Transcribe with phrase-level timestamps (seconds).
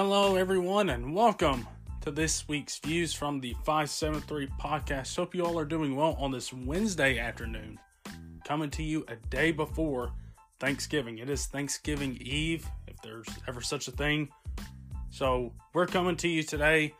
[0.00, 1.66] Hello, everyone, and welcome
[2.02, 5.16] to this week's Views from the 573 podcast.
[5.16, 7.80] Hope you all are doing well on this Wednesday afternoon.
[8.44, 10.12] Coming to you a day before
[10.60, 11.18] Thanksgiving.
[11.18, 14.28] It is Thanksgiving Eve, if there's ever such a thing.
[15.10, 16.94] So, we're coming to you today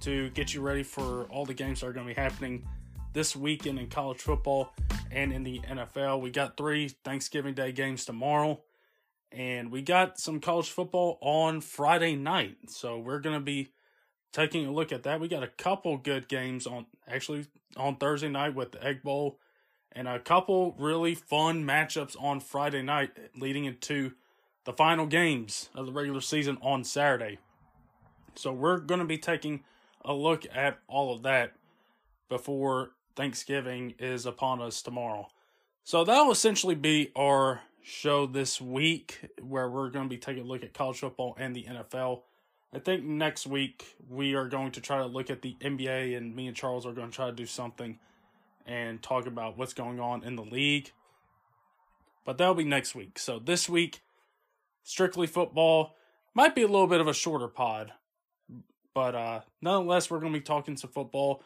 [0.00, 2.66] to get you ready for all the games that are going to be happening
[3.12, 4.72] this weekend in college football
[5.10, 6.22] and in the NFL.
[6.22, 8.62] We got three Thanksgiving Day games tomorrow
[9.32, 12.56] and we got some college football on Friday night.
[12.68, 13.68] So we're going to be
[14.32, 15.20] taking a look at that.
[15.20, 17.46] We got a couple good games on actually
[17.76, 19.38] on Thursday night with the Egg Bowl
[19.92, 24.12] and a couple really fun matchups on Friday night leading into
[24.64, 27.38] the final games of the regular season on Saturday.
[28.34, 29.64] So we're going to be taking
[30.04, 31.52] a look at all of that
[32.28, 35.28] before Thanksgiving is upon us tomorrow.
[35.84, 40.46] So that'll essentially be our show this week where we're going to be taking a
[40.46, 42.22] look at college football and the NFL.
[42.72, 46.36] I think next week we are going to try to look at the NBA, and
[46.36, 47.98] me and Charles are going to try to do something
[48.66, 50.92] and talk about what's going on in the league.
[52.26, 53.18] But that'll be next week.
[53.18, 54.02] So this week,
[54.82, 55.94] strictly football.
[56.34, 57.92] Might be a little bit of a shorter pod,
[58.94, 61.42] but uh, nonetheless, we're going to be talking some football.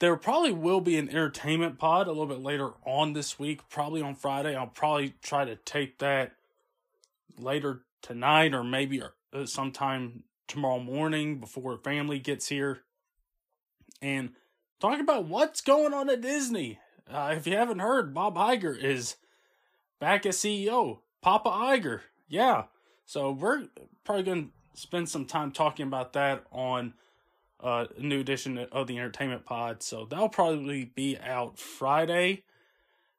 [0.00, 4.00] There probably will be an entertainment pod a little bit later on this week, probably
[4.00, 4.54] on Friday.
[4.54, 6.32] I'll probably try to tape that
[7.36, 12.80] later tonight or maybe uh, sometime tomorrow morning before family gets here
[14.00, 14.30] and
[14.80, 16.78] talk about what's going on at Disney.
[17.10, 19.16] Uh, if you haven't heard, Bob Iger is
[19.98, 21.00] back as CEO.
[21.22, 22.00] Papa Iger.
[22.28, 22.64] Yeah.
[23.04, 23.64] So we're
[24.04, 26.94] probably going to spend some time talking about that on
[27.60, 29.82] a new edition of the Entertainment Pod.
[29.82, 32.44] So that'll probably be out Friday.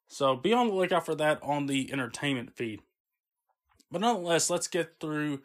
[0.08, 2.82] So be on the lookout for that on the entertainment feed.
[3.92, 5.42] But nonetheless, let's get through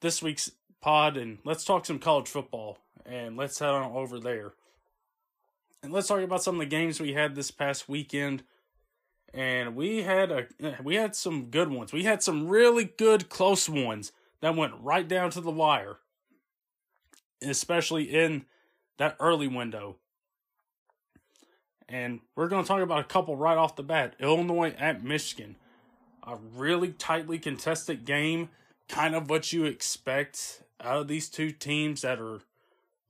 [0.00, 0.50] this week's
[0.80, 4.52] pod and let's talk some college football and let's head on over there.
[5.82, 8.42] And let's talk about some of the games we had this past weekend.
[9.32, 11.92] And we had a eh, we had some good ones.
[11.92, 15.98] We had some really good close ones that went right down to the wire
[17.42, 18.44] especially in
[18.98, 19.96] that early window.
[21.88, 25.56] And we're going to talk about a couple right off the bat Illinois at Michigan.
[26.26, 28.50] A really tightly contested game,
[28.88, 32.40] kind of what you expect out of these two teams that are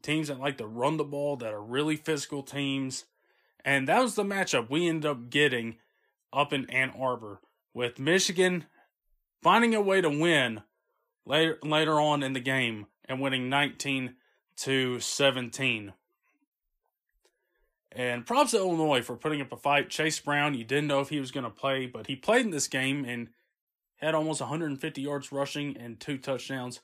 [0.03, 3.05] teams that like to run the ball, that are really physical teams.
[3.65, 5.77] And that was the matchup we ended up getting
[6.33, 7.41] up in Ann Arbor
[7.75, 8.67] with Michigan
[9.43, 10.63] finding a way to win
[11.25, 14.15] later later on in the game and winning 19
[14.59, 15.93] to 17.
[17.93, 19.89] And props to Illinois for putting up a fight.
[19.89, 22.51] Chase Brown, you didn't know if he was going to play, but he played in
[22.51, 23.29] this game and
[23.97, 26.81] had almost 150 yards rushing and two touchdowns.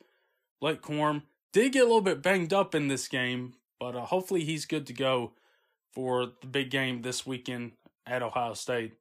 [0.61, 4.45] Blake Corum did get a little bit banged up in this game, but uh, hopefully
[4.45, 5.33] he's good to go
[5.93, 7.73] for the big game this weekend
[8.07, 8.95] at Ohio State.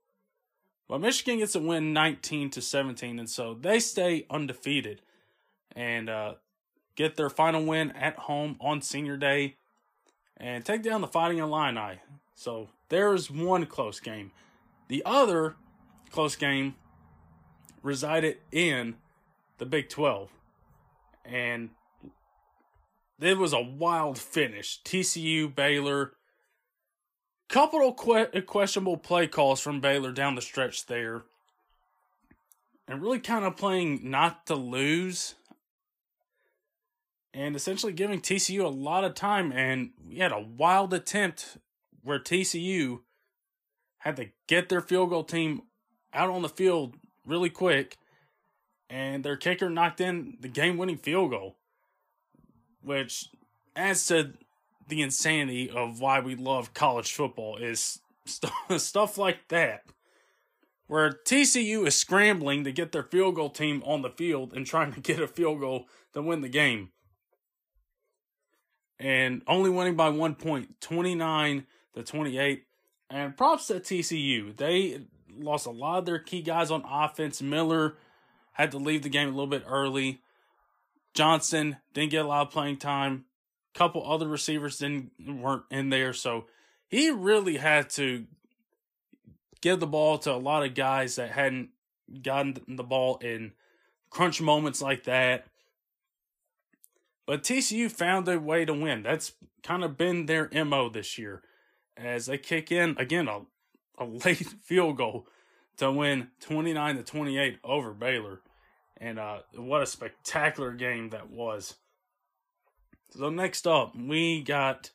[0.87, 5.01] But Michigan gets a win 19 to 17, and so they stay undefeated.
[5.75, 6.35] And uh,
[6.95, 9.55] get their final win at home on senior day
[10.37, 11.99] and take down the Fighting Illini.
[12.35, 14.31] So there's one close game.
[14.87, 15.55] The other
[16.11, 16.75] close game
[17.81, 18.95] resided in
[19.57, 20.29] the Big 12.
[21.25, 21.69] And
[23.19, 24.81] it was a wild finish.
[24.83, 26.13] TCU, Baylor,
[27.47, 31.23] couple of que- questionable play calls from Baylor down the stretch there.
[32.87, 35.35] And really kind of playing not to lose
[37.33, 39.51] and essentially giving TCU a lot of time.
[39.51, 41.57] And we had a wild attempt
[42.03, 42.99] where TCU
[43.99, 45.63] had to get their field goal team
[46.13, 46.95] out on the field
[47.25, 47.97] really quick,
[48.89, 51.55] and their kicker knocked in the game winning field goal,
[52.81, 53.29] which
[53.75, 54.33] adds to
[54.87, 59.83] the insanity of why we love college football is st- stuff like that.
[60.87, 64.91] Where TCU is scrambling to get their field goal team on the field and trying
[64.93, 66.89] to get a field goal to win the game
[69.03, 72.63] and only winning by one point, 29 to 28.
[73.09, 74.55] And props to TCU.
[74.55, 75.01] They
[75.37, 77.41] lost a lot of their key guys on offense.
[77.41, 77.95] Miller
[78.53, 80.21] had to leave the game a little bit early.
[81.13, 83.25] Johnson didn't get a lot of playing time.
[83.75, 86.45] A couple other receivers didn't weren't in there, so
[86.87, 88.25] he really had to
[89.61, 91.69] give the ball to a lot of guys that hadn't
[92.21, 93.51] gotten the ball in
[94.09, 95.47] crunch moments like that.
[97.25, 99.03] But TCU found a way to win.
[99.03, 99.33] That's
[99.63, 101.41] kind of been their MO this year
[101.95, 103.41] as they kick in again a,
[103.97, 105.27] a late field goal
[105.77, 108.41] to win 29 to 28 over Baylor.
[108.97, 111.75] And uh, what a spectacular game that was.
[113.11, 114.91] So next up, we got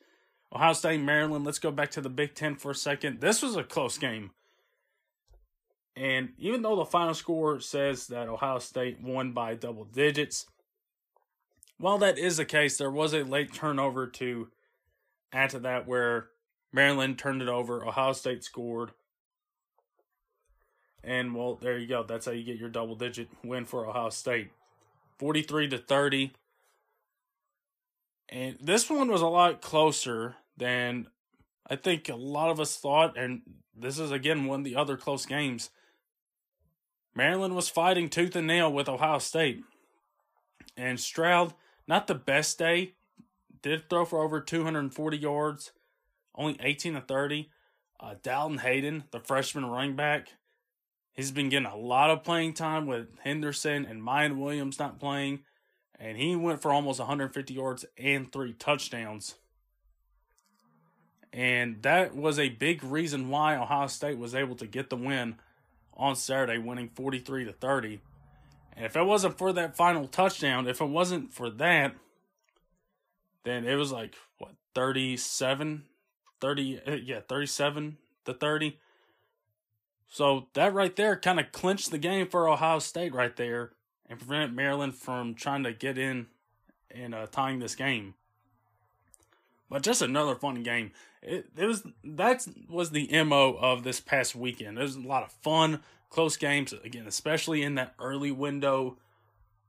[0.53, 1.45] Ohio State, Maryland.
[1.45, 3.21] Let's go back to the Big Ten for a second.
[3.21, 4.31] This was a close game.
[5.95, 10.47] And even though the final score says that Ohio State won by double digits,
[11.79, 14.49] while that is the case, there was a late turnover to
[15.33, 16.29] add to that where
[16.73, 18.91] Maryland turned it over, Ohio State scored.
[21.03, 22.03] And well, there you go.
[22.03, 24.51] That's how you get your double digit win for Ohio State.
[25.19, 26.33] 43 to 30.
[28.29, 31.07] And this one was a lot closer than
[31.69, 33.17] I think a lot of us thought.
[33.17, 33.43] And
[33.75, 35.71] this is, again, one of the other close games.
[37.15, 39.63] Maryland was fighting tooth and nail with Ohio State.
[40.77, 41.55] And Stroud,
[41.89, 42.93] not the best day,
[43.63, 45.73] did throw for over 240 yards,
[46.35, 47.51] only 18 to 30.
[47.99, 50.29] Uh, Dallan Hayden, the freshman running back,
[51.13, 55.41] he's been getting a lot of playing time with Henderson and Miyan Williams not playing
[55.99, 59.35] and he went for almost 150 yards and three touchdowns.
[61.33, 65.37] And that was a big reason why Ohio State was able to get the win
[65.93, 68.01] on Saturday, winning 43 to 30.
[68.79, 71.97] And if it wasn't for that final touchdown, if it wasn't for that,
[73.43, 75.83] then it was like what 37
[76.41, 78.79] 30 uh, yeah, 37 to 30.
[80.07, 83.73] So that right there kind of clinched the game for Ohio State right there
[84.09, 86.29] and prevented Maryland from trying to get in
[86.89, 88.15] and uh, tying this game.
[89.69, 90.93] But just another fun game.
[91.21, 94.79] It, it was that was the mo of this past weekend.
[94.79, 98.99] It was a lot of fun, close games again, especially in that early window.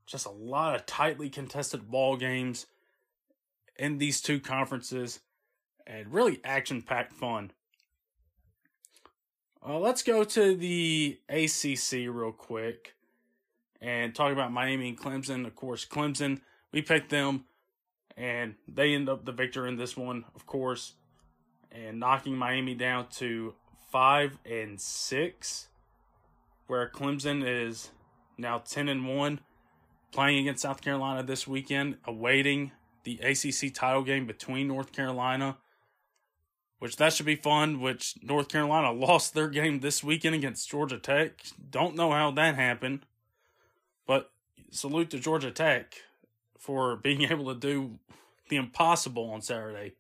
[0.06, 2.66] Just a lot of tightly contested ball games
[3.78, 5.22] in these two conferences,
[5.88, 7.52] and really action-packed fun.
[9.66, 12.96] Uh, let's go to the ACC real quick
[13.82, 15.48] and talk about Miami and Clemson.
[15.48, 16.42] Of course, Clemson,
[16.74, 17.46] we picked them,
[18.18, 20.94] and they end up the victor in this one, of course,
[21.72, 23.54] and knocking Miami down to
[23.92, 25.69] five and six,
[26.69, 27.89] where Clemson is
[28.38, 29.39] now ten and one,
[30.12, 32.71] playing against South Carolina this weekend, awaiting
[33.04, 35.57] the ACC title game between North Carolina.
[36.77, 37.81] Which that should be fun.
[37.81, 41.44] Which North Carolina lost their game this weekend against Georgia Tech.
[41.69, 43.06] Don't know how that happened.
[44.06, 44.31] But
[44.71, 45.95] salute to Georgia Tech
[46.57, 48.00] for being able to do
[48.50, 49.94] the impossible on Saturday.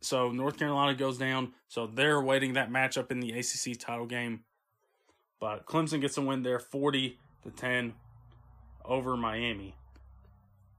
[0.00, 1.52] So North Carolina goes down.
[1.68, 4.44] So they're awaiting that matchup in the ACC title game.
[5.40, 7.94] But Clemson gets a win there, forty to ten,
[8.84, 9.74] over Miami.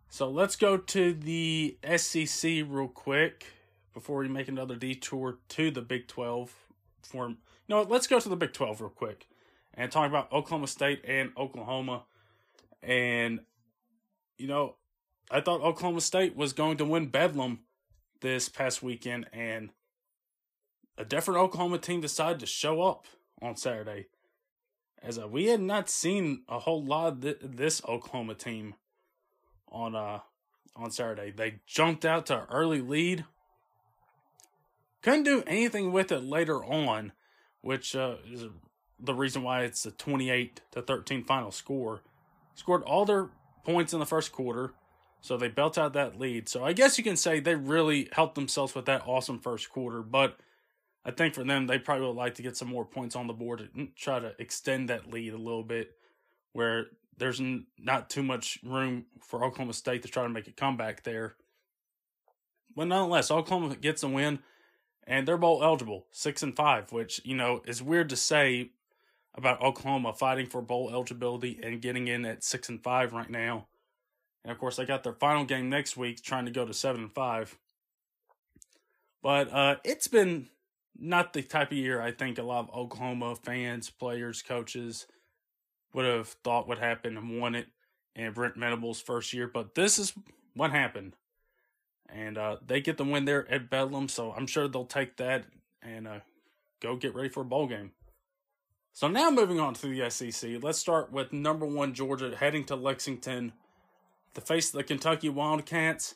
[0.09, 3.45] So let's go to the SEC real quick
[3.93, 6.53] before we make another detour to the Big Twelve.
[7.03, 7.35] For
[7.67, 9.27] no, let's go to the Big Twelve real quick
[9.73, 12.03] and talking about Oklahoma State and Oklahoma.
[12.81, 13.41] And,
[14.37, 14.75] you know,
[15.31, 17.59] I thought Oklahoma State was going to win Bedlam
[18.21, 19.69] this past weekend, and
[20.97, 23.05] a different Oklahoma team decided to show up
[23.41, 24.07] on Saturday.
[25.01, 28.75] As uh, we had not seen a whole lot of th- this Oklahoma team
[29.71, 30.19] on uh
[30.75, 31.31] on Saturday.
[31.31, 33.25] They jumped out to an early lead.
[35.01, 37.11] Couldn't do anything with it later on,
[37.61, 38.45] which uh, is
[38.99, 42.01] the reason why it's a 28 to 13 final score.
[42.55, 43.29] Scored all their
[43.63, 44.73] points in the first quarter,
[45.21, 46.47] so they belt out that lead.
[46.49, 50.01] So I guess you can say they really helped themselves with that awesome first quarter,
[50.01, 50.37] but
[51.05, 53.33] I think for them, they probably would like to get some more points on the
[53.33, 55.91] board and try to extend that lead a little bit
[56.53, 57.41] where there's
[57.77, 61.35] not too much room for Oklahoma State to try to make a comeback there.
[62.75, 64.39] But nonetheless, Oklahoma gets a win
[65.05, 68.71] and they're bowl eligible, six and five, which, you know, is weird to say
[69.35, 73.67] about Oklahoma fighting for bowl eligibility and getting in at six and five right now.
[74.43, 77.03] And of course, they got their final game next week, trying to go to seven
[77.03, 77.57] and five.
[79.21, 80.47] But uh, it's been
[80.97, 85.07] not the type of year I think a lot of Oklahoma fans, players, coaches
[85.93, 87.67] would have thought would happen and won it
[88.15, 89.47] in Brent Venables' first year.
[89.47, 90.13] But this is
[90.53, 91.15] what happened.
[92.07, 95.45] And uh, they get the win there at Bedlam, so I'm sure they'll take that
[95.81, 96.19] and uh,
[96.81, 97.91] go get ready for a bowl game.
[98.93, 102.75] So now moving on to the SEC, let's start with number one Georgia heading to
[102.75, 103.53] Lexington
[104.35, 106.15] to face of the Kentucky Wildcats.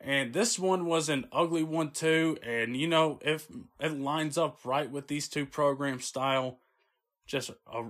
[0.00, 2.36] And this one was an ugly one too.
[2.42, 3.48] And you know, if
[3.80, 6.58] it lines up right with these two program style,
[7.26, 7.84] just a,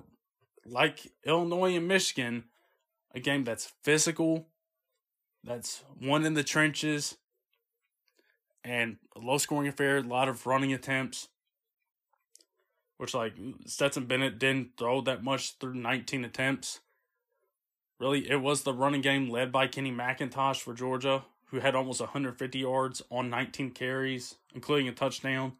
[0.64, 2.44] like Illinois and Michigan,
[3.14, 4.48] a game that's physical,
[5.42, 7.16] that's one in the trenches,
[8.64, 11.28] and a low scoring affair, a lot of running attempts.
[12.96, 13.34] which like
[13.66, 16.80] Stetson Bennett didn't throw that much through 19 attempts.
[18.04, 22.00] Really, it was the running game led by Kenny McIntosh for Georgia, who had almost
[22.00, 25.54] 150 yards on 19 carries, including a touchdown.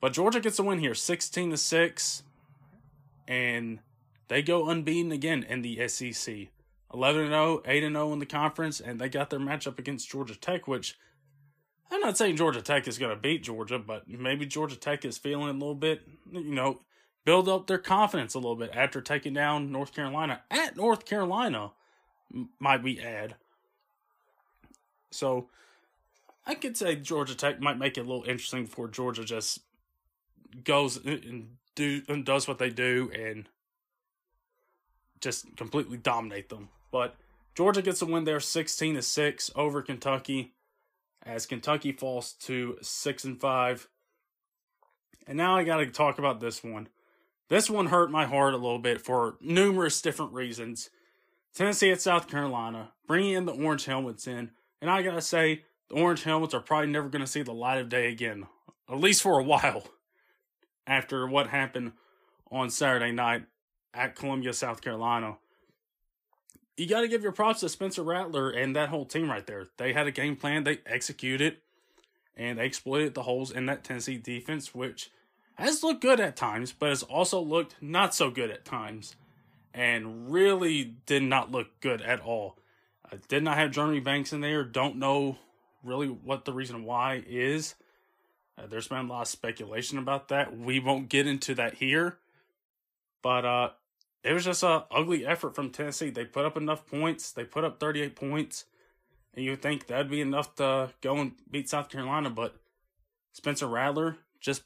[0.00, 2.22] But Georgia gets a win here, 16 to 6,
[3.28, 3.80] and
[4.28, 6.48] they go unbeaten again in the SEC.
[6.94, 10.66] 11 0, 8 0 in the conference, and they got their matchup against Georgia Tech,
[10.66, 10.98] which
[11.90, 15.18] I'm not saying Georgia Tech is going to beat Georgia, but maybe Georgia Tech is
[15.18, 16.80] feeling a little bit, you know,
[17.30, 21.70] build up their confidence a little bit after taking down North Carolina at North Carolina,
[22.58, 23.36] might we add.
[25.12, 25.48] So
[26.44, 29.60] I could say Georgia Tech might make it a little interesting before Georgia just
[30.64, 33.48] goes and do and does what they do and
[35.20, 36.68] just completely dominate them.
[36.90, 37.14] But
[37.54, 40.54] Georgia gets a win there 16 to 6 over Kentucky
[41.24, 43.88] as Kentucky falls to 6 and 5.
[45.28, 46.88] And now I got to talk about this one.
[47.50, 50.88] This one hurt my heart a little bit for numerous different reasons.
[51.54, 55.64] Tennessee at South Carolina, bringing in the orange helmets in, and I got to say
[55.90, 58.46] the orange helmets are probably never to see the light of day again,
[58.88, 59.84] at least for a while.
[60.86, 61.92] After what happened
[62.50, 63.44] on Saturday night
[63.92, 65.36] at Columbia, South Carolina
[66.80, 69.66] you got to give your props to Spencer Rattler and that whole team right there.
[69.76, 71.58] They had a game plan, they executed,
[72.34, 75.10] and they exploited the holes in that Tennessee defense, which
[75.60, 79.16] has looked good at times, but has also looked not so good at times,
[79.74, 82.56] and really did not look good at all.
[83.10, 84.64] I did not have Jeremy Banks in there.
[84.64, 85.38] Don't know
[85.82, 87.74] really what the reason why is.
[88.56, 90.56] Uh, there's been a lot of speculation about that.
[90.56, 92.18] We won't get into that here,
[93.22, 93.70] but uh,
[94.22, 96.10] it was just a ugly effort from Tennessee.
[96.10, 97.32] They put up enough points.
[97.32, 98.66] They put up 38 points.
[99.34, 102.56] And you would think that'd be enough to go and beat South Carolina, but
[103.32, 104.62] Spencer Rattler just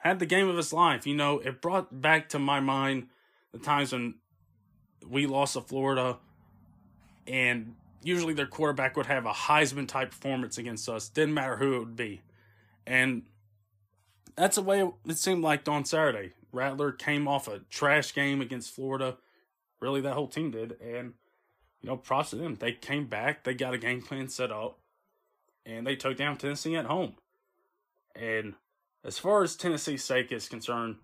[0.00, 1.06] had the game of his life.
[1.06, 3.08] You know, it brought back to my mind
[3.52, 4.14] the times when
[5.08, 6.18] we lost to Florida
[7.26, 11.08] and usually their quarterback would have a Heisman type performance against us.
[11.08, 12.22] Didn't matter who it would be.
[12.86, 13.22] And
[14.36, 16.32] that's the way it seemed like on Saturday.
[16.52, 19.18] Rattler came off a trash game against Florida.
[19.80, 20.80] Really, that whole team did.
[20.80, 21.14] And,
[21.82, 22.56] you know, props to them.
[22.56, 24.78] They came back, they got a game plan set up,
[25.66, 27.14] and they took down Tennessee at home.
[28.16, 28.54] And
[29.04, 30.96] as far as Tennessee's sake is concerned,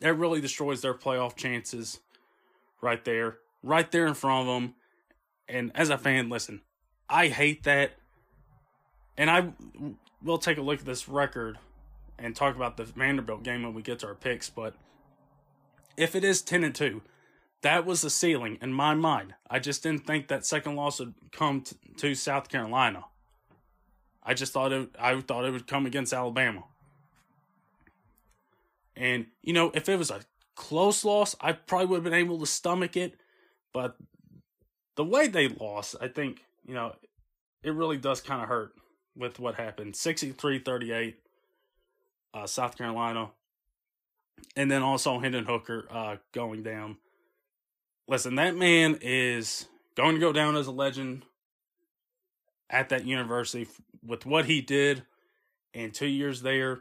[0.00, 2.00] that really destroys their playoff chances
[2.80, 4.74] right there, right there in front of them.
[5.48, 6.62] And as a fan, listen,
[7.08, 7.92] I hate that.
[9.16, 9.52] And I
[10.22, 11.58] will take a look at this record
[12.18, 14.48] and talk about the Vanderbilt game when we get to our picks.
[14.48, 14.74] But
[15.96, 17.02] if it is 10 and 2,
[17.62, 19.34] that was the ceiling in my mind.
[19.50, 21.62] I just didn't think that second loss would come
[21.98, 23.04] to, South Carolina.
[24.22, 26.64] I just thought it I thought it would come against Alabama.
[28.96, 30.20] And you know, if it was a
[30.54, 33.14] close loss, I probably would have been able to stomach it,
[33.72, 33.96] but
[34.96, 36.94] the way they lost, I think, you know,
[37.62, 38.74] it really does kind of hurt
[39.16, 39.94] with what happened.
[39.94, 41.14] 63-38
[42.34, 43.30] uh, South Carolina,
[44.56, 46.96] and then also Hendon Hooker uh, going down.
[48.06, 49.66] Listen, that man is
[49.96, 51.24] going to go down as a legend
[52.68, 53.68] at that university
[54.04, 55.02] with what he did
[55.72, 56.80] in two years there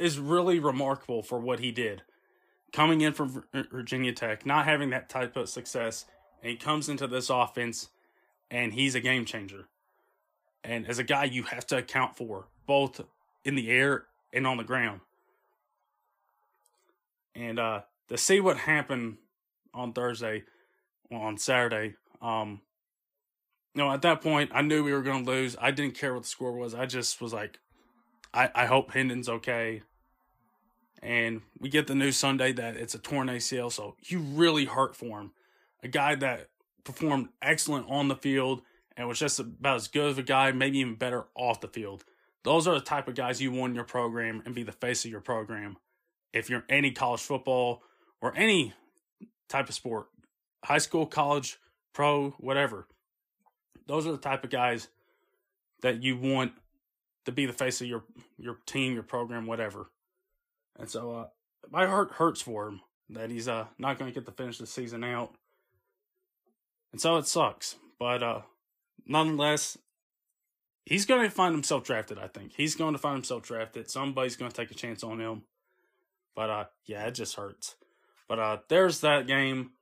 [0.00, 2.02] is really remarkable for what he did.
[2.72, 6.06] Coming in from Virginia Tech, not having that type of success,
[6.42, 7.88] and he comes into this offense
[8.50, 9.66] and he's a game changer.
[10.62, 13.00] And as a guy, you have to account for both
[13.44, 15.00] in the air and on the ground.
[17.34, 19.18] And uh, to see what happened
[19.72, 20.44] on Thursday,
[21.10, 22.60] well, on Saturday, um,
[23.74, 25.56] you know, at that point, I knew we were going to lose.
[25.60, 26.74] I didn't care what the score was.
[26.74, 27.58] I just was like,
[28.34, 29.82] I, I hope Hendon's okay.
[31.02, 34.94] And we get the news Sunday that it's a torn ACL, so you really hurt
[34.94, 35.32] for him.
[35.82, 36.48] A guy that
[36.84, 38.62] performed excellent on the field
[38.96, 42.04] and was just about as good of a guy, maybe even better off the field.
[42.42, 45.04] Those are the type of guys you want in your program and be the face
[45.04, 45.76] of your program.
[46.32, 47.82] If you're any college football
[48.20, 48.74] or any
[49.48, 50.08] type of sport,
[50.64, 51.58] high school, college,
[51.92, 52.86] pro, whatever,
[53.86, 54.88] those are the type of guys
[55.82, 56.52] that you want
[57.24, 58.04] to be the face of your
[58.38, 59.90] your team, your program, whatever.
[60.80, 61.26] And so uh,
[61.70, 64.66] my heart hurts for him that he's uh, not going to get to finish the
[64.66, 65.34] season out.
[66.92, 67.76] And so it sucks.
[67.98, 68.40] But uh,
[69.06, 69.76] nonetheless,
[70.86, 72.18] he's going to find himself drafted.
[72.18, 73.90] I think he's going to find himself drafted.
[73.90, 75.42] Somebody's going to take a chance on him.
[76.34, 77.76] But uh, yeah, it just hurts.
[78.28, 79.72] But uh, there's that game.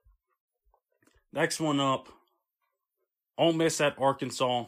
[1.33, 2.09] Next one up,
[3.37, 4.65] Ole Miss at Arkansas.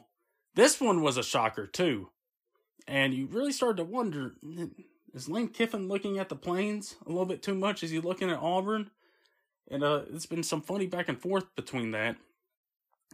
[0.54, 2.10] This one was a shocker too,
[2.86, 4.34] and you really started to wonder:
[5.14, 7.82] is Lane Kiffin looking at the planes a little bit too much?
[7.82, 8.90] Is he looking at Auburn?
[9.70, 12.16] And uh, it's been some funny back and forth between that.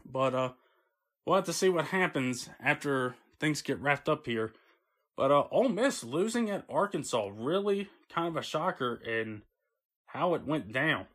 [0.04, 0.52] But uh,
[1.24, 4.52] we'll have to see what happens after things get wrapped up here.
[5.16, 9.42] But uh, Ole Miss losing at Arkansas really kind of a shocker in
[10.06, 11.06] how it went down.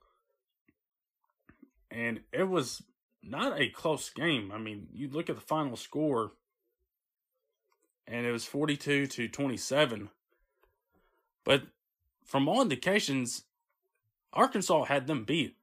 [1.89, 2.81] And it was
[3.23, 4.51] not a close game.
[4.53, 6.31] I mean, you look at the final score,
[8.07, 10.09] and it was 42 to 27.
[11.43, 11.63] But
[12.25, 13.43] from all indications,
[14.33, 15.57] Arkansas had them beat.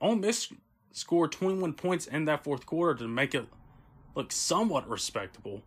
[0.00, 0.52] Ole Miss
[0.92, 3.46] scored 21 points in that fourth quarter to make it
[4.14, 5.62] look somewhat respectable.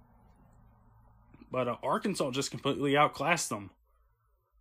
[1.52, 3.70] But uh, Arkansas just completely outclassed them.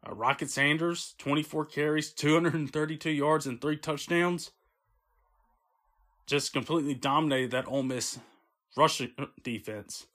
[0.06, 4.50] Uh, Rocket Sanders, 24 carries, 232 yards, and three touchdowns.
[6.26, 8.18] Just completely dominated that Ole Miss
[8.76, 10.06] rushing uh, defense.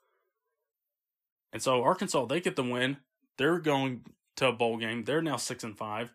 [1.51, 2.97] And so Arkansas, they get the win.
[3.37, 4.01] They're going
[4.37, 5.03] to a bowl game.
[5.03, 6.11] They're now six and five.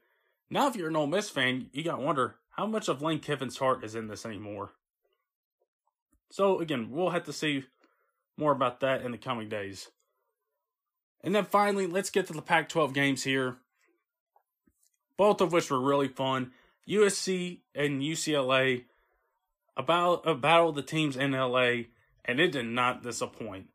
[0.50, 3.21] Now, if you're an Ole Miss fan, you got to wonder how much of Lane
[3.21, 4.71] Kiffin's heart is in this anymore.
[6.31, 7.64] So again, we'll have to see
[8.37, 9.91] more about that in the coming days.
[11.23, 13.57] And then finally, let's get to the Pac 12 games here.
[15.17, 16.52] Both of which were really fun.
[16.88, 18.85] USC and UCLA
[19.76, 21.85] about uh, a battle of the teams in LA,
[22.25, 23.69] and it did not disappoint.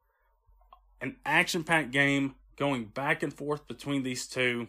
[1.01, 4.67] An action packed game going back and forth between these two.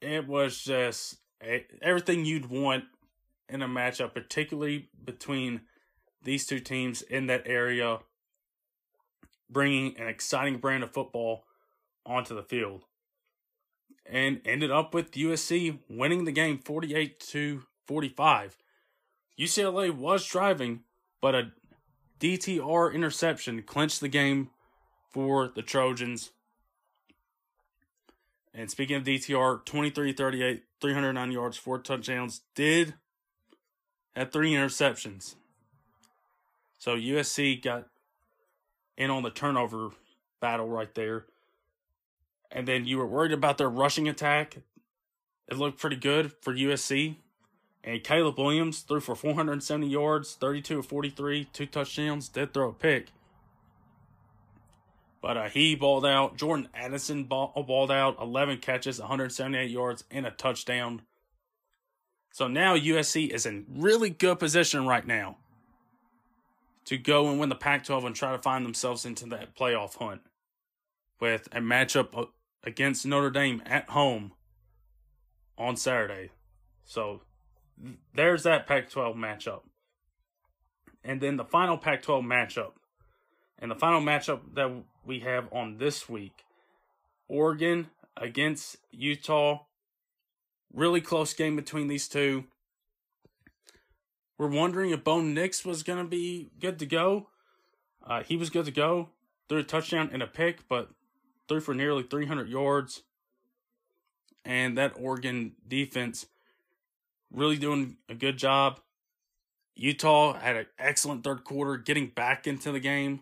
[0.00, 1.16] It was just
[1.80, 2.84] everything you'd want
[3.48, 5.62] in a matchup, particularly between
[6.22, 7.98] these two teams in that area,
[9.48, 11.44] bringing an exciting brand of football
[12.04, 12.84] onto the field.
[14.04, 18.56] And ended up with USC winning the game 48 to 45.
[19.38, 20.80] UCLA was driving,
[21.20, 21.52] but a
[22.18, 24.50] DTR interception clinched the game
[25.10, 26.30] for the Trojans.
[28.54, 32.94] And speaking of DTR, 23 38, 309 yards, four touchdowns, did
[34.14, 35.36] have three interceptions.
[36.78, 37.88] So USC got
[38.96, 39.90] in on the turnover
[40.40, 41.26] battle right there.
[42.50, 44.58] And then you were worried about their rushing attack.
[45.48, 47.16] It looked pretty good for USC.
[47.84, 52.72] And Caleb Williams threw for 470 yards, 32 of 43, two touchdowns, did throw a
[52.72, 53.08] pick.
[55.20, 56.36] But uh, he balled out.
[56.36, 61.02] Jordan Addison ball, balled out, 11 catches, 178 yards, and a touchdown.
[62.30, 65.38] So now USC is in really good position right now
[66.84, 69.96] to go and win the Pac 12 and try to find themselves into that playoff
[69.96, 70.22] hunt
[71.20, 72.28] with a matchup
[72.64, 74.32] against Notre Dame at home
[75.58, 76.30] on Saturday.
[76.84, 77.22] So
[78.14, 79.62] there's that Pac 12 matchup.
[81.04, 82.72] And then the final Pac 12 matchup.
[83.58, 84.70] And the final matchup that
[85.04, 86.44] we have on this week
[87.28, 89.60] Oregon against Utah.
[90.72, 92.44] Really close game between these two.
[94.36, 97.28] We're wondering if Bo Nix was going to be good to go.
[98.06, 99.08] Uh, he was good to go.
[99.48, 100.90] Threw a touchdown and a pick, but
[101.48, 103.02] threw for nearly 300 yards.
[104.44, 106.26] And that Oregon defense
[107.32, 108.80] really doing a good job.
[109.74, 113.20] Utah had an excellent third quarter, getting back into the game,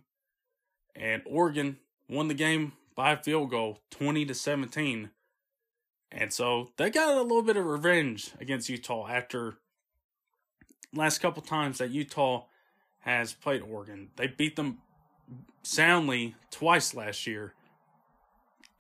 [0.99, 1.79] and Oregon
[2.09, 5.11] won the game by field goal, twenty to seventeen.
[6.11, 9.59] And so they got a little bit of revenge against Utah after
[10.95, 12.45] last couple times that Utah
[13.01, 14.11] has played Oregon.
[14.17, 14.79] They beat them
[15.63, 17.55] soundly twice last year.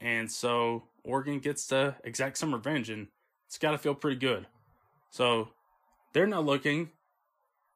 [0.00, 3.08] And so Oregon gets to exact some revenge, and
[3.46, 4.46] it's got to feel pretty good.
[5.10, 5.48] So
[6.12, 6.90] they're now looking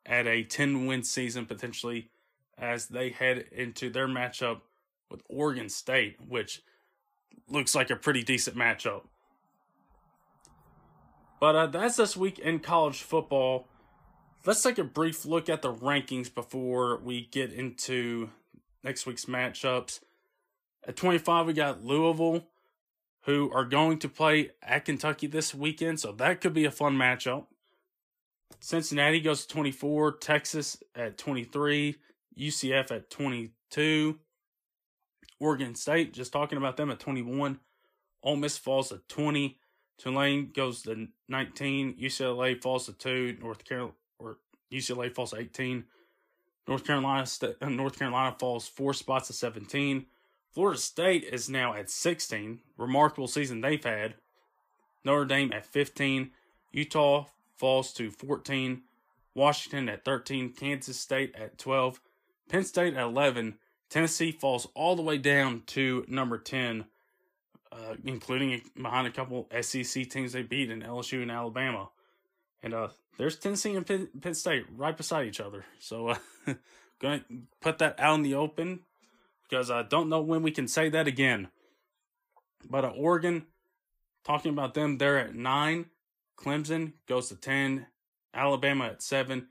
[0.06, 2.10] at a 10 win season potentially
[2.60, 4.60] as they head into their matchup
[5.10, 6.62] with Oregon State, which
[7.48, 9.02] looks like a pretty decent matchup.
[11.40, 13.66] But uh, that's this week in college football.
[14.44, 18.30] Let's take a brief look at the rankings before we get into
[18.84, 20.00] next week's matchups.
[20.86, 22.44] At 25, we got Louisville
[23.24, 26.96] who are going to play at Kentucky this weekend, so that could be a fun
[26.96, 27.46] matchup.
[28.60, 31.96] Cincinnati goes to 24, Texas at 23,
[32.40, 34.18] UCF at 22,
[35.38, 37.60] Oregon State, just talking about them at 21,
[38.22, 39.58] Ole Miss falls to 20,
[39.98, 44.38] Tulane goes to 19, UCLA falls to 2, North Carolina or
[44.72, 45.84] UCLA falls to 18,
[46.70, 47.26] North Carolina
[47.60, 50.06] uh, North Carolina falls 4 spots to 17.
[50.52, 52.60] Florida State is now at 16.
[52.76, 54.14] Remarkable season they've had.
[55.04, 56.30] Notre Dame at 15.
[56.72, 57.26] Utah
[57.56, 58.82] falls to 14.
[59.34, 60.52] Washington at 13.
[60.52, 62.00] Kansas State at 12.
[62.50, 63.58] Penn State at 11.
[63.88, 66.84] Tennessee falls all the way down to number 10.
[67.72, 71.90] uh, including behind a couple SEC teams they beat in LSU and Alabama.
[72.62, 75.64] And uh, there's Tennessee and Penn, Penn State right beside each other.
[75.78, 76.16] So, uh,
[77.00, 77.24] going to
[77.60, 78.80] put that out in the open
[79.48, 81.48] because I don't know when we can say that again.
[82.68, 83.46] But uh, Oregon,
[84.24, 85.86] talking about them, they're at nine.
[86.38, 87.86] Clemson goes to 10.
[88.34, 89.48] Alabama at seven.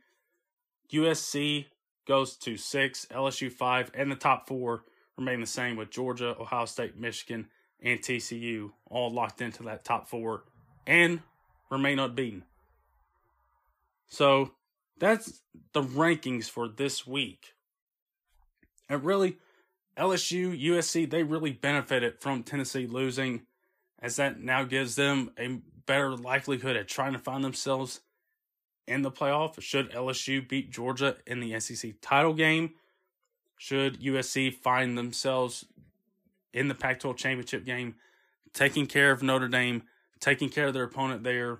[0.93, 1.65] USC
[2.09, 3.05] goes to six.
[3.11, 3.91] LSU five.
[3.93, 4.83] And the top four
[5.15, 7.47] remain the same with Georgia, Ohio State, Michigan,
[7.81, 10.43] and TCU all locked into that top four
[10.87, 11.21] and
[11.69, 12.43] remain unbeaten.
[14.07, 14.51] So
[14.97, 15.43] that's
[15.73, 17.53] the rankings for this week.
[18.89, 19.37] And really,
[19.95, 23.43] LSU, USC, they really benefited from Tennessee losing,
[24.01, 28.01] as that now gives them a better likelihood at trying to find themselves
[28.89, 29.61] in the playoff.
[29.61, 32.71] Should LSU beat Georgia in the SEC title game?
[33.57, 35.65] Should USC find themselves
[36.53, 37.95] in the Pac 12 championship game,
[38.53, 39.83] taking care of Notre Dame,
[40.19, 41.59] taking care of their opponent there?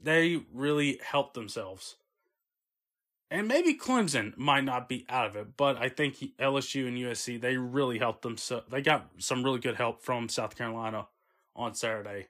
[0.00, 1.96] They really helped themselves.
[3.30, 7.40] And maybe Clemson might not be out of it, but I think LSU and USC
[7.40, 8.66] they really helped themselves.
[8.70, 11.08] They got some really good help from South Carolina
[11.54, 12.28] on Saturday.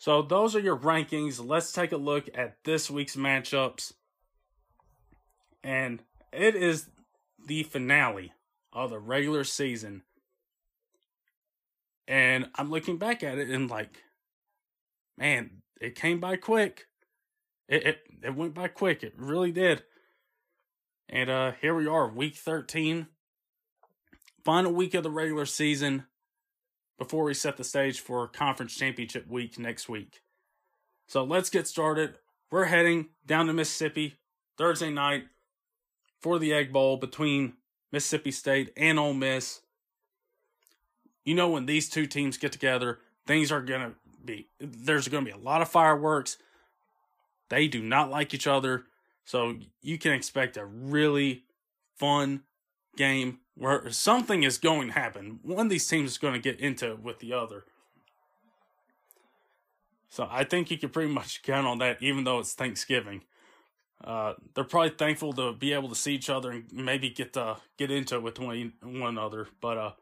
[0.00, 1.46] So those are your rankings.
[1.46, 3.92] Let's take a look at this week's matchups.
[5.62, 6.88] And it is
[7.46, 8.32] the finale
[8.72, 10.02] of the regular season.
[12.08, 14.02] And I'm looking back at it and like,
[15.18, 16.86] man, it came by quick.
[17.68, 19.02] It, it it went by quick.
[19.02, 19.82] It really did.
[21.10, 23.06] And uh here we are, week 13.
[24.46, 26.06] Final week of the regular season
[27.00, 30.20] before we set the stage for conference championship week next week.
[31.06, 32.18] So let's get started.
[32.50, 34.16] We're heading down to Mississippi
[34.58, 35.24] Thursday night
[36.20, 37.54] for the Egg Bowl between
[37.90, 39.62] Mississippi State and Ole Miss.
[41.24, 45.24] You know when these two teams get together, things are going to be there's going
[45.24, 46.36] to be a lot of fireworks.
[47.48, 48.84] They do not like each other,
[49.24, 51.44] so you can expect a really
[51.96, 52.42] fun
[52.98, 55.38] game where something is going to happen.
[55.42, 57.64] One of these teams is going to get into it with the other.
[60.08, 63.20] So I think you can pretty much count on that, even though it's Thanksgiving.
[64.02, 67.58] Uh, they're probably thankful to be able to see each other and maybe get to
[67.76, 69.46] get into it with one, one another.
[69.60, 69.92] But uh,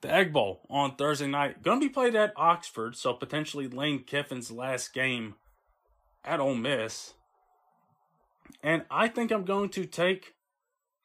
[0.00, 1.64] the Egg Bowl on Thursday night.
[1.64, 5.34] Going to be played at Oxford, so potentially Lane Kiffin's last game
[6.24, 7.14] at Ole Miss.
[8.62, 10.34] And I think I'm going to take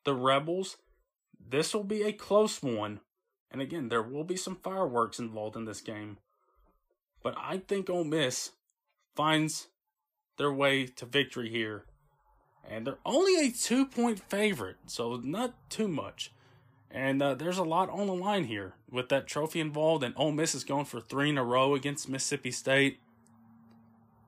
[0.04, 0.78] the Rebels.
[1.54, 3.00] This will be a close one.
[3.52, 6.18] And again, there will be some fireworks involved in this game.
[7.22, 8.54] But I think Ole Miss
[9.16, 9.68] finds
[10.40, 11.86] their way to victory here.
[12.68, 16.32] And they're only a two point favorite, so not too much.
[16.90, 20.32] And uh, there's a lot on the line here with that trophy involved, and Ole
[20.32, 23.00] Miss is going for three in a row against Mississippi State.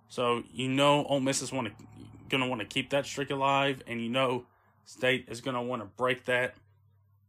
[0.10, 4.10] So you know Ole Miss is to want to keep that streak alive, and you
[4.10, 4.46] know
[4.84, 6.54] State is going to want to break that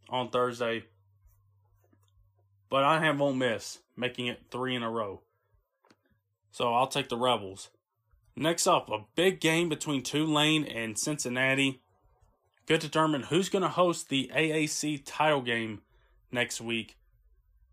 [0.09, 0.85] on Thursday.
[2.69, 5.23] But I have Ole Miss making it three in a row.
[6.51, 7.71] So I'll take the Rebels.
[8.35, 11.81] Next up, a big game between Tulane and Cincinnati
[12.67, 15.83] could determine who's going to host the AAC title game
[16.31, 16.97] next week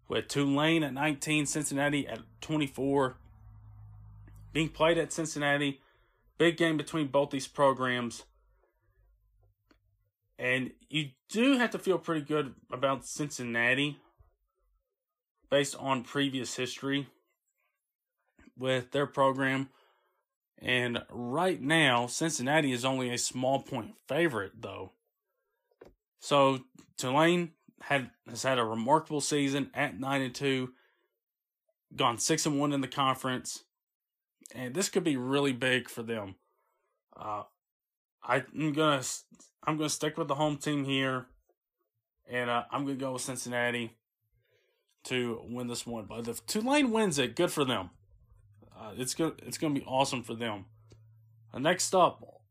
[0.07, 3.17] with Tulane at 19, Cincinnati at 24.
[4.51, 5.81] Being played at Cincinnati.
[6.37, 8.23] Big game between both these programs.
[10.43, 13.97] And you do have to feel pretty good about Cincinnati
[15.49, 17.07] based on previous history
[18.57, 19.69] with their program.
[20.59, 24.91] And right now, Cincinnati is only a small point favorite, though.
[26.19, 26.59] So
[26.97, 30.73] Tulane had has had a remarkable season at nine and two,
[31.95, 33.63] gone six and one in the conference,
[34.53, 36.35] and this could be really big for them.
[37.15, 37.43] Uh,
[38.23, 39.01] I'm gonna
[39.65, 41.25] I'm gonna stick with the home team here,
[42.29, 43.97] and uh, I'm gonna go with Cincinnati
[45.05, 46.05] to win this one.
[46.05, 47.89] But if Tulane wins it, good for them.
[48.75, 49.41] Uh, it's good.
[49.45, 50.65] It's to be awesome for them.
[51.53, 52.41] Uh, next up,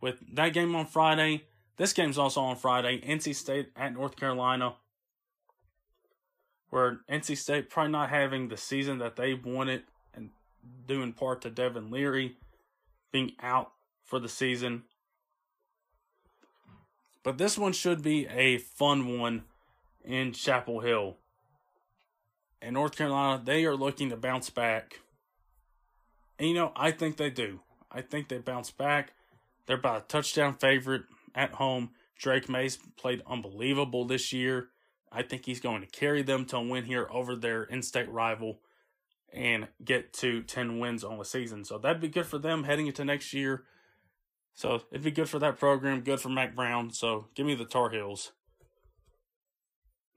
[0.00, 1.44] with that game on Friday,
[1.76, 3.00] this game's also on Friday.
[3.00, 4.74] NC State at North Carolina,
[6.70, 10.30] where NC State probably not having the season that they wanted, and
[10.86, 12.36] due in part to Devin Leary
[13.12, 13.72] being out
[14.04, 14.84] for the season.
[17.22, 19.44] But this one should be a fun one
[20.04, 21.16] in Chapel Hill.
[22.60, 25.00] And North Carolina, they are looking to bounce back
[26.42, 27.60] and you know, I think they do.
[27.88, 29.12] I think they bounce back.
[29.66, 31.04] They're by a touchdown favorite
[31.36, 31.90] at home.
[32.18, 34.70] Drake Maye's played unbelievable this year.
[35.12, 38.10] I think he's going to carry them to a win here over their in state
[38.10, 38.58] rival
[39.32, 41.64] and get to 10 wins on the season.
[41.64, 43.62] So that'd be good for them heading into next year.
[44.54, 46.92] So it'd be good for that program, good for Mack Brown.
[46.92, 48.32] So give me the Tar Heels.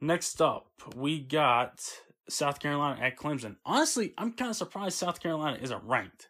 [0.01, 1.81] Next up, we got
[2.29, 3.55] South Carolina at Clemson.
[3.65, 6.29] Honestly, I'm kind of surprised South Carolina isn't ranked.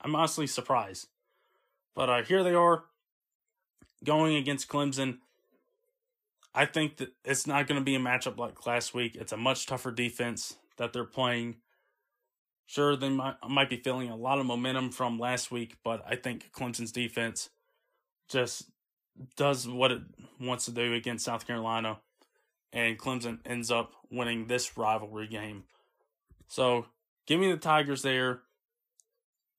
[0.00, 1.08] I'm honestly surprised.
[1.94, 2.84] But uh, here they are
[4.04, 5.18] going against Clemson.
[6.54, 9.16] I think that it's not going to be a matchup like last week.
[9.16, 11.56] It's a much tougher defense that they're playing.
[12.72, 16.16] Sure, they might, might be feeling a lot of momentum from last week, but I
[16.16, 17.50] think Clemson's defense
[18.30, 18.64] just
[19.36, 20.00] does what it
[20.40, 21.98] wants to do against South Carolina,
[22.72, 25.64] and Clemson ends up winning this rivalry game.
[26.48, 26.86] So
[27.26, 28.40] give me the Tigers there.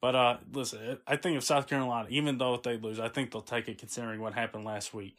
[0.02, 3.42] But uh, listen, I think if South Carolina, even though they lose, I think they'll
[3.44, 5.18] take it considering what happened last week.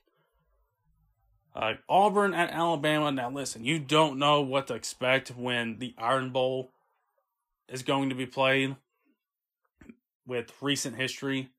[1.54, 3.12] Uh, Auburn at Alabama.
[3.12, 6.73] Now, listen, you don't know what to expect when the Iron Bowl
[7.68, 8.76] is going to be played
[10.26, 11.50] with recent history.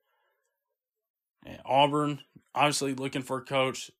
[1.45, 2.21] And Auburn,
[2.53, 3.91] obviously looking for a coach.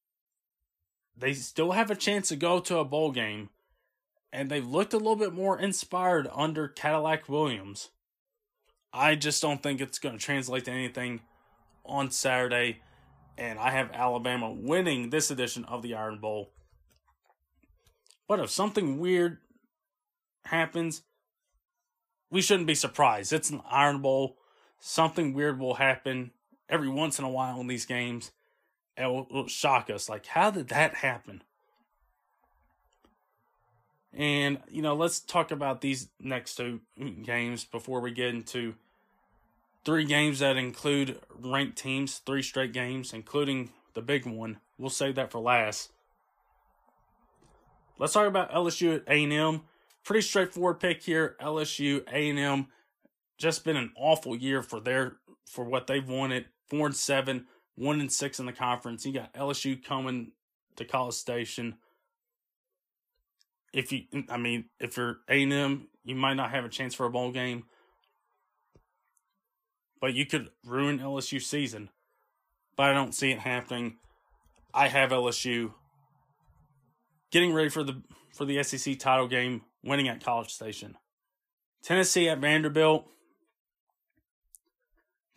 [1.18, 3.50] They still have a chance to go to a bowl game,
[4.34, 7.92] and they've looked a little bit more inspired under Cadillac Williams.
[8.92, 11.22] I just don't think it's going to translate to anything
[11.86, 12.82] on Saturday
[13.38, 16.52] and I have Alabama winning this edition of the Iron Bowl.
[18.28, 19.40] But if something weird
[20.46, 21.04] happens,
[22.36, 23.32] we shouldn't be surprised.
[23.32, 24.36] It's an Iron Bowl.
[24.82, 26.32] Something weird will happen
[26.68, 28.32] every once in a while in these games.
[28.98, 30.10] It will, will shock us.
[30.10, 31.44] Like, how did that happen?
[34.12, 36.82] And, you know, let's talk about these next two
[37.24, 38.76] games before we get into
[39.86, 44.60] three games that include ranked teams, three straight games, including the big one.
[44.78, 45.94] We'll save that for last.
[47.98, 49.62] Let's talk about LSU at A&M.
[50.06, 51.36] Pretty straightforward pick here.
[51.42, 52.68] LSU, A&M,
[53.38, 56.46] just been an awful year for their for what they've wanted.
[56.70, 59.06] Four and seven, one and six in the conference.
[59.06, 60.32] You got LSU coming
[60.78, 61.76] to College Station.
[63.74, 67.10] If you, I mean, if you're A&M, you might not have a chance for a
[67.10, 67.66] bowl game
[70.06, 71.90] but you could ruin LSU season.
[72.76, 73.98] But I don't see it happening.
[74.72, 75.74] I have LSU
[77.32, 80.98] getting ready for the for the SEC title game, winning at College Station.
[81.84, 83.08] Tennessee at Vanderbilt.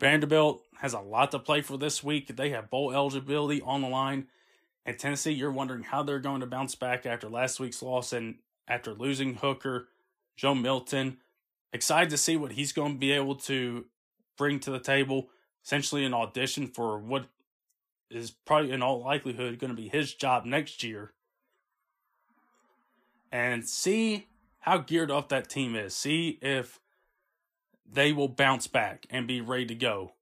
[0.00, 2.34] Vanderbilt has a lot to play for this week.
[2.34, 4.28] They have bowl eligibility on the line.
[4.86, 8.36] And Tennessee, you're wondering how they're going to bounce back after last week's loss and
[8.66, 9.88] after losing Hooker,
[10.36, 11.18] Joe Milton.
[11.72, 13.84] Excited to see what he's going to be able to
[14.38, 15.28] bring to the table,
[15.62, 17.26] essentially an audition for what
[18.10, 21.12] is probably in all likelihood going to be his job next year.
[23.30, 24.27] And see
[24.68, 25.94] how geared up that team is.
[25.94, 26.80] See if
[27.90, 30.12] they will bounce back and be ready to go.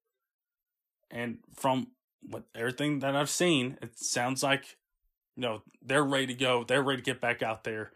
[1.10, 1.88] And from
[2.22, 4.76] what everything that I've seen, it sounds like
[5.36, 6.64] you know they're ready to go.
[6.64, 7.92] They're ready to get back out there.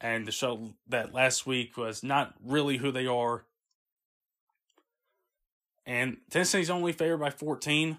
[0.00, 3.44] And the show that last week was not really who they are
[5.88, 7.96] and Tennessee's only favored by 14.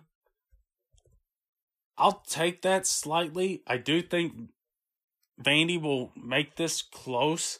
[1.97, 3.63] I'll take that slightly.
[3.65, 4.51] I do think
[5.41, 7.59] Vandy will make this close.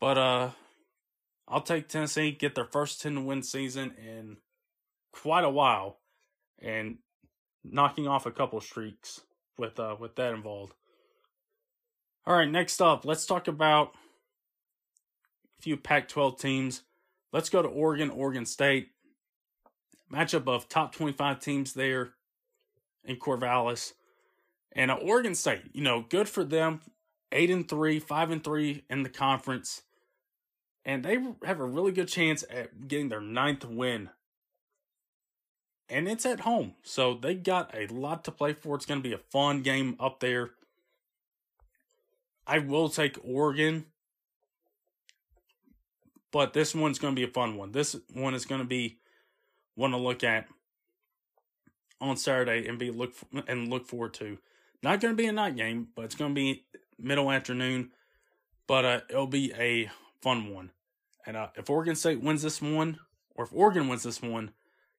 [0.00, 0.50] But uh
[1.48, 4.38] I'll take Tennessee, get their first 10 win season in
[5.12, 6.00] quite a while
[6.60, 6.98] and
[7.64, 9.20] knocking off a couple streaks
[9.58, 10.74] with uh with that involved.
[12.26, 13.92] All right, next up, let's talk about
[15.58, 16.82] a few Pac-12 teams.
[17.32, 18.88] Let's go to Oregon, Oregon State.
[20.12, 22.14] Matchup of top 25 teams there
[23.04, 23.92] in Corvallis.
[24.72, 26.80] And uh, Oregon State, you know, good for them.
[27.32, 29.82] 8 and 3, 5 and 3 in the conference.
[30.84, 34.10] And they have a really good chance at getting their ninth win.
[35.88, 36.74] And it's at home.
[36.82, 38.76] So they got a lot to play for.
[38.76, 40.50] It's going to be a fun game up there.
[42.46, 43.86] I will take Oregon
[46.36, 47.72] but this one's going to be a fun one.
[47.72, 48.98] This one is going to be
[49.74, 50.46] one to look at
[51.98, 53.14] on Saturday and be look
[53.48, 54.36] and look forward to.
[54.82, 56.66] Not going to be a night game, but it's going to be
[56.98, 57.90] middle afternoon.
[58.66, 60.70] But uh, it'll be a fun one.
[61.24, 62.98] And uh, if Oregon State wins this one,
[63.34, 64.52] or if Oregon wins this one,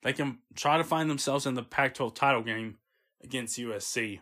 [0.04, 2.78] they can try to find themselves in the Pac-12 title game
[3.24, 4.20] against USC.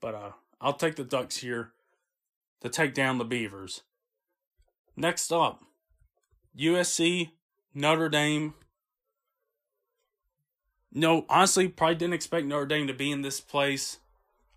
[0.00, 1.72] But uh, I'll take the Ducks here
[2.60, 3.82] to take down the Beavers.
[4.96, 5.62] Next up,
[6.58, 7.30] USC,
[7.74, 8.54] Notre Dame.
[10.92, 13.98] No, honestly, probably didn't expect Notre Dame to be in this place.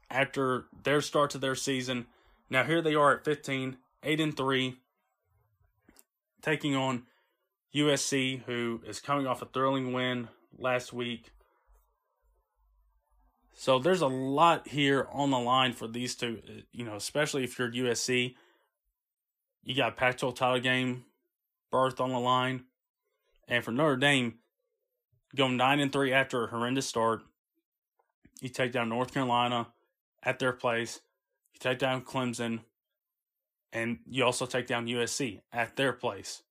[0.10, 2.08] After their start to their season.
[2.50, 4.76] Now here they are at 15, 8 and 3,
[6.42, 7.04] taking on
[7.76, 11.32] USC, who is coming off a thrilling win last week.
[13.54, 17.44] So there's a lot here on the line for these two, uh, you know, especially
[17.44, 18.36] if you're USC.
[19.64, 21.06] You got Pac-12 title game
[21.72, 22.66] berth on the line.
[23.48, 24.36] And for Notre Dame,
[25.36, 27.22] going 9 and 3 after a horrendous start,
[28.42, 29.68] you take down North Carolina
[30.24, 31.02] at their place.
[31.54, 32.62] You take down Clemson,
[33.74, 36.44] and you also take down USC at their place.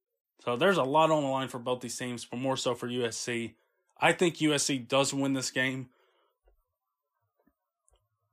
[0.45, 2.89] So there's a lot on the line for both these teams, but more so for
[2.89, 3.55] USC.
[4.01, 5.89] I think USC does win this game.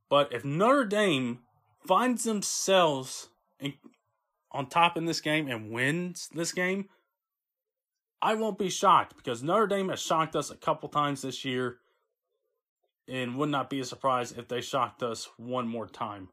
[0.10, 1.40] But if Notre Dame
[1.88, 3.74] finds themselves in,
[4.52, 6.90] on top in this game and wins this game,
[8.22, 11.78] I won't be shocked because Notre Dame has shocked us a couple times this year
[13.08, 16.30] and would not be a surprise if they shocked us one more time.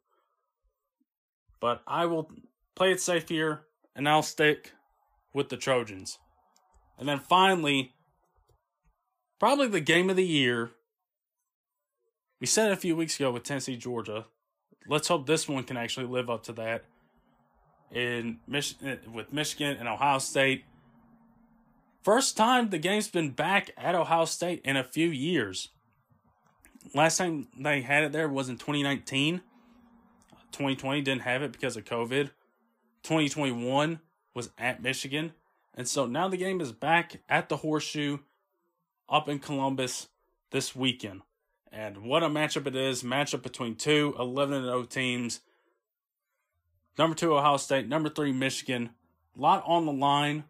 [1.61, 2.30] But I will
[2.74, 3.62] play it safe here
[3.94, 4.72] and I'll stick
[5.35, 6.18] with the Trojans.
[6.98, 7.92] And then finally,
[9.38, 10.70] probably the game of the year
[12.40, 14.24] we said it a few weeks ago with Tennessee, Georgia.
[14.88, 16.85] Let's hope this one can actually live up to that.
[17.92, 18.76] In Mich-
[19.12, 20.64] with Michigan and Ohio State,
[22.02, 25.68] first time the game's been back at Ohio State in a few years.
[26.95, 29.43] Last time they had it there was in 2019.
[30.53, 32.31] 2020 didn't have it because of COVID.
[33.03, 34.01] 2021
[34.35, 35.33] was at Michigan.
[35.75, 38.19] And so now the game is back at the Horseshoe
[39.09, 40.09] up in Columbus
[40.51, 41.23] this weekend.
[41.73, 43.03] And what a matchup it is.
[43.03, 45.40] Matchup between two 11 0 teams.
[46.99, 47.88] Number two, Ohio State.
[47.88, 48.90] Number three, Michigan.
[49.37, 50.45] A lot on the line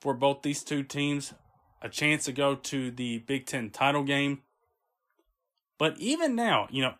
[0.00, 1.32] for both these two teams.
[1.80, 4.42] A chance to go to the Big Ten title game.
[5.82, 6.94] But even now, you know,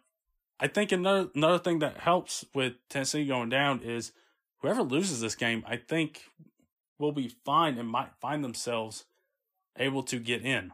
[0.58, 4.10] I think another another thing that helps with Tennessee going down is
[4.58, 6.22] whoever loses this game, I think
[6.98, 9.04] will be fine and might find themselves
[9.78, 10.72] able to get in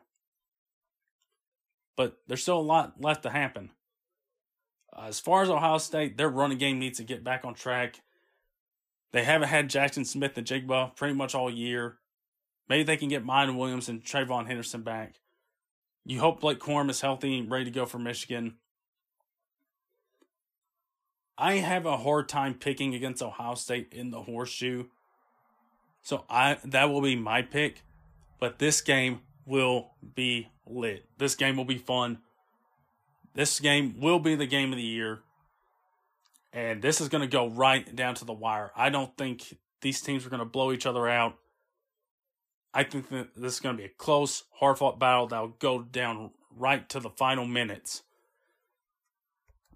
[1.99, 3.71] but there's still a lot left to happen.
[4.97, 8.03] Uh, as far as Ohio State, their running game needs to get back on track.
[9.11, 11.97] They haven't had Jackson Smith-Njigba pretty much all year.
[12.69, 15.17] Maybe they can get Miyan Williams and TreVeyon Henderson back.
[16.09, 18.55] You hope Blake Corum is healthy and ready to go for Michigan.
[21.37, 24.85] I have a hard time picking against Ohio State in the horseshoe.
[26.01, 27.83] So I that will be my pick.
[28.41, 31.05] But this game will be lit.
[31.19, 32.21] This game will be fun.
[33.35, 35.21] This game will be the game of the year.
[36.55, 38.73] And this is going to go right down to the wire.
[38.75, 41.35] I don't think these teams are going to blow each other out.
[42.75, 45.57] I think that this is going to be a close, hard fought battle that will
[45.59, 48.03] go down right to the final minutes.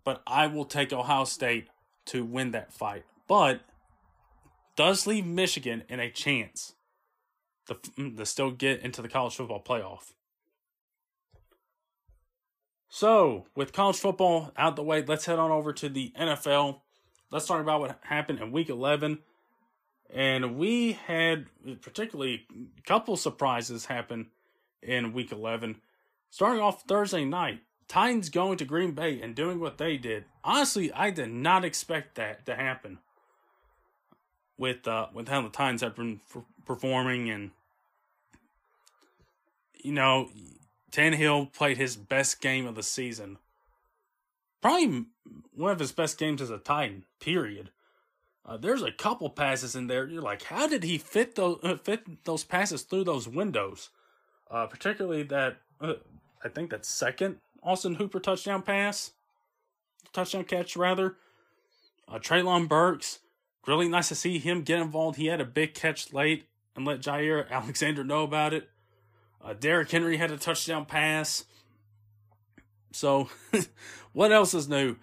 [0.05, 1.69] But I will take Ohio State
[2.07, 3.05] to win that fight.
[3.29, 3.61] But
[4.77, 6.75] does leave Michigan in a chance
[7.67, 10.13] to, mm, to still get into the college football playoff.
[12.89, 16.81] So, with college football out the way, let's head on over to the NFL.
[17.31, 19.21] Let's talk about what happened in week 11.
[20.13, 21.47] And we had
[21.81, 22.47] particularly
[22.79, 24.27] a couple surprises happen
[24.83, 25.81] in week 11.
[26.29, 30.25] Starting off Thursday night, Titans going to Green Bay and doing what they did.
[30.45, 32.99] Honestly, I did not expect that to happen
[34.59, 37.51] with uh, with how the Titans have been f- performing and
[39.83, 40.31] you know
[40.91, 43.39] Tannehill played his best game of the season.
[44.61, 45.07] Probably
[45.55, 47.05] one of his best games as a Titan.
[47.19, 47.71] Period.
[48.45, 50.07] Uh, there's a couple passes in there.
[50.07, 53.91] You're like, how did he fit those uh, fit those passes through those windows?
[54.51, 55.95] Uh, particularly that uh,
[56.45, 59.13] I think that second Austin Hooper touchdown pass,
[60.13, 61.17] touchdown catch rather.
[62.09, 63.21] Uh, Treylon Burks,
[63.67, 65.17] really nice to see him get involved.
[65.17, 68.69] He had a big catch late and let Jair Alexander know about it.
[69.43, 71.45] Uh, Derrick Henry had a touchdown pass.
[72.93, 73.29] So,
[74.13, 74.97] what else is new?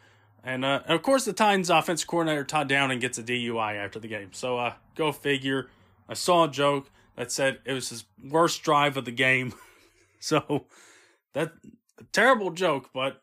[0.43, 4.07] And, uh, of course, the Titans offensive coordinator Todd Downing gets a DUI after the
[4.07, 4.29] game.
[4.31, 5.69] So, uh, go figure.
[6.07, 9.53] I saw a joke that said it was his worst drive of the game.
[10.19, 10.65] so,
[11.33, 11.53] that
[12.11, 13.21] terrible joke, but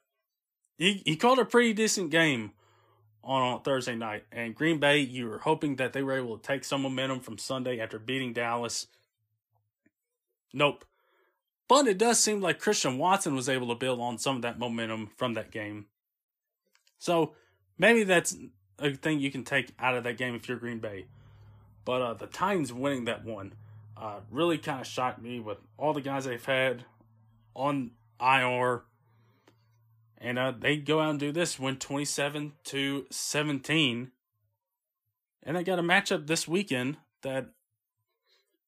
[0.78, 2.52] he he called a pretty decent game
[3.22, 4.24] on, on Thursday night.
[4.30, 7.38] And Green Bay, you were hoping that they were able to take some momentum from
[7.38, 8.86] Sunday after beating Dallas.
[10.52, 10.84] Nope.
[11.68, 14.58] But it does seem like Christian Watson was able to build on some of that
[14.58, 15.86] momentum from that game.
[17.06, 17.34] So
[17.78, 18.36] maybe that's
[18.80, 21.06] a thing you can take out of that game if you're Green Bay.
[21.84, 23.52] But uh, the Titans winning that one
[23.96, 26.84] uh, really kind of shocked me with all the guys they've had
[27.54, 28.82] on IR.
[30.18, 34.10] And uh, they go out and do this, win 27 to 17.
[35.44, 37.50] And they got a matchup this weekend that,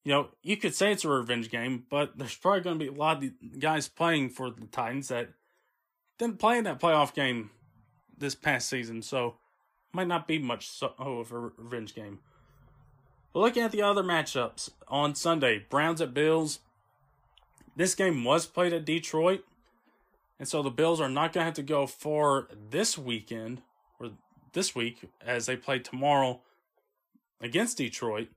[0.05, 2.89] you know, you could say it's a revenge game, but there's probably going to be
[2.89, 5.31] a lot of guys playing for the Titans that
[6.17, 7.49] didn't play in that playoff game
[8.19, 9.01] this past season.
[9.01, 9.35] So
[9.91, 12.19] might not be much so oh, of a revenge game.
[13.33, 16.59] But looking at the other matchups on Sunday, Browns at Bills.
[17.75, 19.45] This game was played at Detroit.
[20.37, 23.61] And so the Bills are not going to have to go for this weekend
[23.99, 24.11] or
[24.53, 26.41] this week as they play tomorrow
[27.41, 28.29] against Detroit.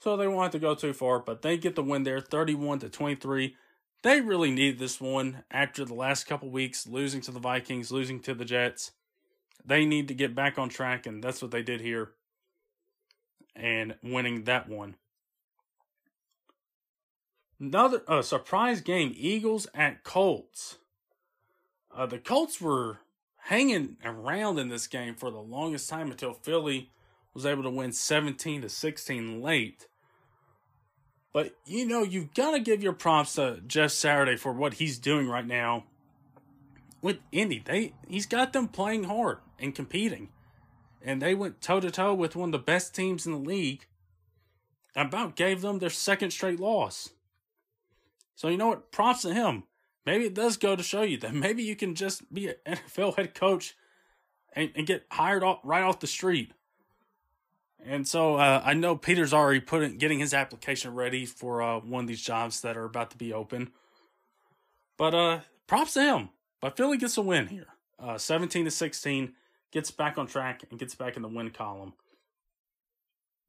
[0.00, 2.78] So they won't have to go too far, but they get the win there 31
[2.80, 3.54] to 23.
[4.02, 8.20] They really need this one after the last couple weeks losing to the Vikings, losing
[8.20, 8.92] to the Jets.
[9.64, 12.12] They need to get back on track, and that's what they did here
[13.54, 14.96] and winning that one.
[17.58, 20.78] Another uh, surprise game Eagles at Colts.
[21.94, 23.00] Uh, the Colts were
[23.44, 26.90] hanging around in this game for the longest time until Philly
[27.34, 29.86] was able to win 17 to 16 late.
[31.32, 34.98] But you know, you've got to give your props to Jeff Saturday for what he's
[34.98, 35.84] doing right now
[37.00, 37.62] with Indy.
[37.64, 40.30] They he's got them playing hard and competing.
[41.02, 43.86] And they went toe to toe with one of the best teams in the league.
[44.96, 47.10] About gave them their second straight loss.
[48.34, 48.90] So you know what?
[48.90, 49.64] Props to him.
[50.04, 53.16] Maybe it does go to show you that maybe you can just be an NFL
[53.16, 53.76] head coach
[54.52, 56.52] and, and get hired off, right off the street.
[57.84, 62.04] And so uh, I know Peter's already putting getting his application ready for uh, one
[62.04, 63.70] of these jobs that are about to be open.
[64.96, 66.28] But uh, props to him.
[66.60, 67.68] But Philly gets a win here,
[67.98, 69.32] uh, seventeen to sixteen,
[69.70, 71.94] gets back on track and gets back in the win column.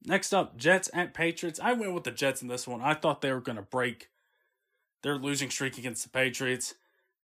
[0.04, 1.60] Next up, Jets at Patriots.
[1.62, 2.82] I went with the Jets in this one.
[2.82, 4.10] I thought they were going to break
[5.04, 6.74] their losing streak against the Patriots,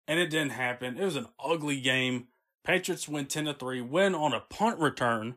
[0.06, 0.98] and it didn't happen.
[0.98, 2.28] It was an ugly game.
[2.64, 5.36] Patriots win 10 to 3, win on a punt return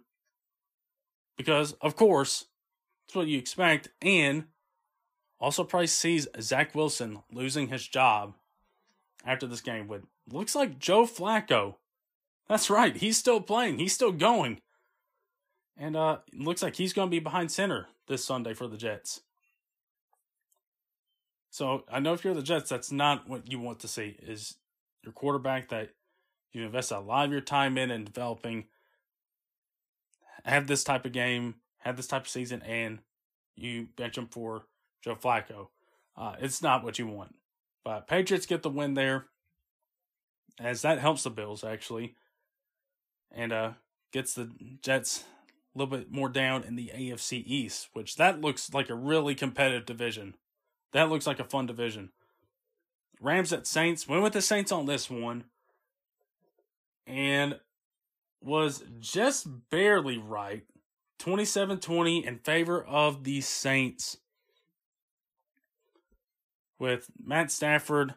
[1.39, 2.47] because, of course,
[3.07, 3.87] that's what you expect.
[4.01, 4.43] And
[5.39, 8.33] also, Price sees Zach Wilson losing his job
[9.25, 11.75] after this game with looks like Joe Flacco.
[12.49, 14.59] That's right, he's still playing, he's still going.
[15.77, 19.21] And uh looks like he's to be behind center this Sunday for the Jets.
[21.49, 24.17] So I know if you're the Jets, that's not what you want to see.
[24.21, 24.55] Is
[25.05, 25.91] your quarterback that
[26.51, 28.65] you invest a lot of your time in and developing
[30.45, 32.99] have this type of game, have this type of season, and
[33.55, 34.63] you bench him for
[35.01, 35.67] Joe Flacco.
[36.15, 37.35] Uh, it's not what you want.
[37.83, 39.25] But Patriots get the win there,
[40.59, 42.15] as that helps the Bills actually,
[43.31, 43.71] and uh,
[44.11, 44.49] gets the
[44.81, 45.23] Jets
[45.75, 49.35] a little bit more down in the AFC East, which that looks like a really
[49.35, 50.35] competitive division.
[50.91, 52.09] That looks like a fun division.
[53.21, 54.07] Rams at Saints.
[54.07, 55.45] Went with the Saints on this one.
[57.05, 57.59] And
[58.41, 60.63] was just barely right.
[61.19, 64.17] 27 20 in favor of the Saints.
[66.77, 68.13] With Matt Stafford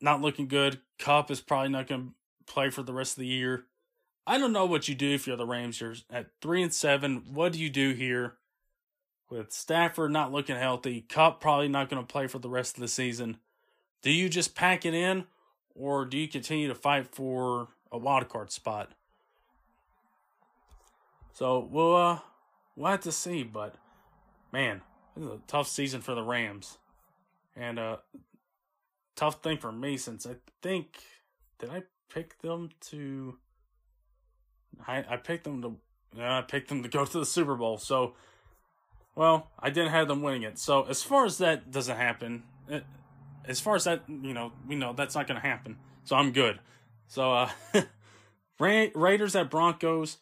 [0.00, 0.80] not looking good.
[1.00, 2.14] Kupp is probably not going
[2.46, 3.64] to play for the rest of the year.
[4.26, 5.80] I don't know what you do if you're the Rams.
[5.80, 7.24] You're at 3 and 7.
[7.32, 8.38] What do you do here?
[9.30, 12.80] with Stafford not looking healthy, Kupp probably not going to play for the rest of
[12.80, 13.38] the season.
[14.02, 15.24] Do you just pack it in,
[15.74, 18.92] or do you continue to fight for a wild card spot?
[21.32, 22.18] So we'll uh,
[22.76, 23.76] we'll have to see, but
[24.52, 24.82] man,
[25.16, 26.78] this is a tough season for the Rams,
[27.54, 27.96] and uh,
[29.14, 30.98] tough thing for me since I think
[31.58, 33.36] did I pick them to.
[34.86, 35.76] I I picked them to.
[36.16, 38.14] Yeah, I picked them to go to the Super Bowl, so
[39.18, 40.60] well, I didn't have them winning it.
[40.60, 42.84] So as far as that doesn't happen, it,
[43.44, 45.76] as far as that, you know, we know that's not going to happen.
[46.04, 46.60] So I'm good.
[47.08, 47.50] So uh
[48.60, 50.18] Ra- Raiders at Broncos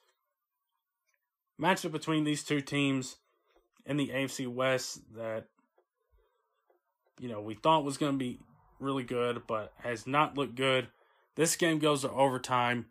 [1.61, 3.17] matchup between these two teams
[3.85, 5.47] in the AFC West that
[7.21, 8.39] you know we thought was going to be
[8.79, 10.89] really good, but has not looked good.
[11.35, 12.87] This game goes to overtime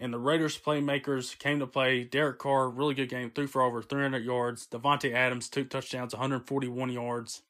[0.00, 2.04] and the Raiders playmakers came to play.
[2.04, 4.66] Derek Carr, really good game, threw for over 300 yards.
[4.66, 7.42] Davante Adams, two touchdowns, 141 yards.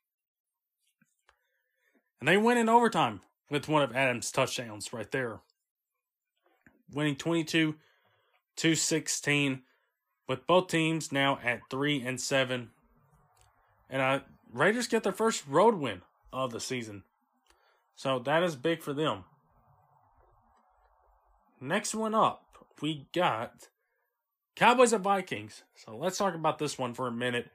[2.20, 3.20] And they win in overtime
[3.50, 5.40] with one of Adams' touchdowns right there.
[6.92, 7.74] Winning 22
[8.56, 9.62] to 16
[10.26, 12.70] with both teams now at 3 and 7.
[13.90, 14.20] And uh,
[14.52, 17.04] Raiders get their first road win of the season.
[17.96, 19.24] So that is big for them.
[21.60, 22.44] Next one up,
[22.80, 23.68] we got
[24.54, 25.64] Cowboys and Vikings.
[25.74, 27.50] So let's talk about this one for a minute.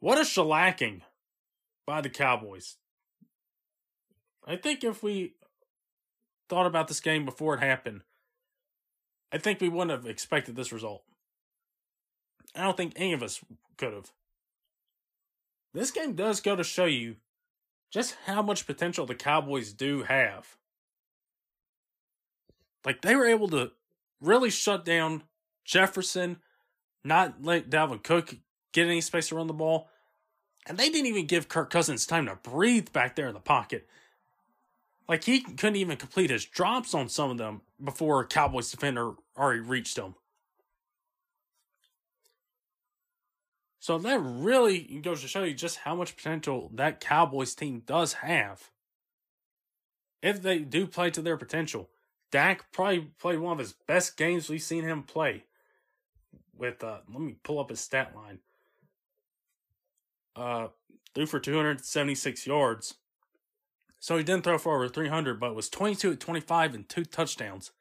[0.00, 1.00] What a shellacking
[1.86, 2.76] by the Cowboys.
[4.46, 5.34] I think if we
[6.48, 8.02] thought about this game before it happened,
[9.32, 11.02] I think we wouldn't have expected this result.
[12.54, 13.40] I don't think any of us
[13.78, 14.12] could have.
[15.72, 17.16] This game does go to show you
[17.90, 20.56] just how much potential the Cowboys do have.
[22.84, 23.72] Like they were able to
[24.20, 25.22] really shut down
[25.64, 26.38] Jefferson,
[27.04, 28.36] not let Dalvin Cook
[28.72, 29.88] get any space run the ball.
[30.66, 33.88] And they didn't even give Kirk Cousins time to breathe back there in the pocket.
[35.08, 39.12] Like he couldn't even complete his drops on some of them before a Cowboys defender
[39.36, 40.14] already reached them.
[43.82, 48.12] So that really goes to show you just how much potential that Cowboys team does
[48.14, 48.70] have.
[50.22, 51.90] If they do play to their potential,
[52.30, 55.44] Dak probably played one of his best games we've seen him play.
[56.56, 58.38] With uh, let me pull up his stat line.
[60.36, 60.68] Uh,
[61.14, 62.94] threw for 276 yards.
[63.98, 67.72] So he didn't throw for over 300, but was 22 at 25 and two touchdowns.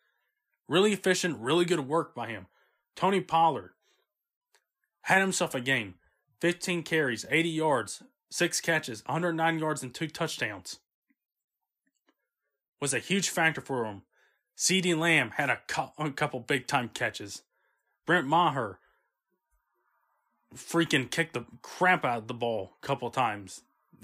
[0.72, 2.48] Really efficient, really good work by him.
[2.96, 3.72] Tony Pollard,
[5.02, 5.96] had himself a game
[6.40, 10.80] 15 carries, 80 yards, 6 catches, 109 yards, and 2 touchdowns.
[12.80, 14.04] Was a huge factor for him.
[14.56, 15.60] CeeDee Lamb had a,
[15.98, 17.42] a couple big time catches.
[18.06, 18.80] Brett Maher
[20.56, 23.64] freaking kicked the crap out of the ball a couple times.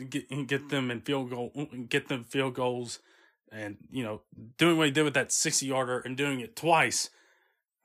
[0.09, 2.99] Get, get them in field goal, get them field goals,
[3.51, 4.21] and you know
[4.57, 7.09] doing what he did with that sixty yarder and doing it twice.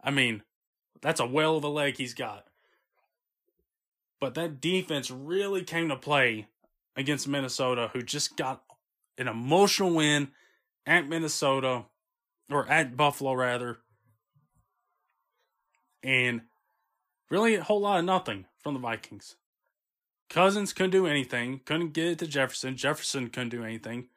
[0.03, 0.43] I mean,
[1.01, 2.47] that's a whale of a leg he's got.
[4.21, 6.47] But that defense really came to play
[6.97, 8.63] against Minnesota, who just got
[9.19, 10.29] an emotional win
[10.87, 11.85] at Minnesota,
[12.51, 13.79] or at Buffalo, rather.
[16.03, 16.43] And
[17.31, 19.37] really a whole lot of nothing from the Vikings.
[20.29, 22.77] Cousins couldn't do anything, couldn't get it to Jefferson.
[22.77, 24.09] Jefferson couldn't do anything.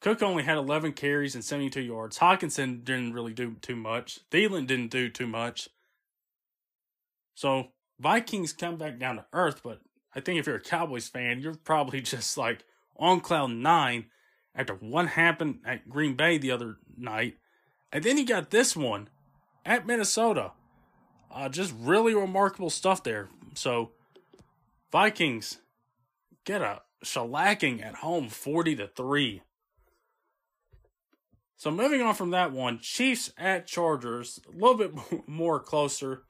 [0.00, 2.18] Cook only had 11 carries and 72 yards.
[2.18, 4.20] Hockenson didn't really do too much.
[4.30, 5.68] Thielen didn't do too much.
[7.34, 9.80] So Vikings come back down to earth, but
[10.14, 12.64] I think if you're a Cowboys fan, you're probably just like
[12.96, 14.06] on cloud nine
[14.54, 17.36] after what happened at Green Bay the other night.
[17.92, 19.08] And then you got this one
[19.66, 20.52] at Minnesota.
[21.32, 23.28] Uh, just really remarkable stuff there.
[23.54, 23.92] So,
[24.90, 25.58] Vikings
[26.44, 29.42] get a shellacking at home 40 to 3.
[31.60, 34.94] So, moving on from that one, Chiefs at Chargers, a little bit
[35.28, 36.22] more closer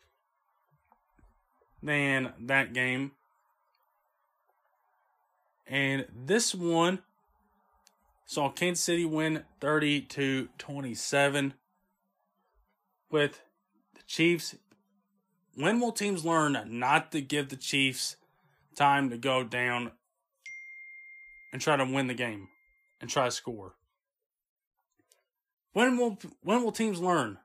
[1.80, 3.12] than that game.
[5.68, 6.98] And this one
[8.26, 11.54] saw Kansas City win 30 to 27
[13.08, 13.40] with
[13.94, 14.56] the Chiefs.
[15.54, 18.16] When will teams learn not to give the Chiefs
[18.74, 19.92] time to go down
[21.52, 22.48] and try to win the game
[23.00, 23.76] and try to score?
[25.72, 27.38] When will when will teams learn?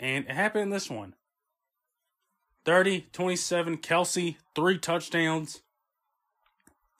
[0.00, 1.14] And it happened in this one.
[2.64, 5.62] 30, 27, Kelce, three touchdowns.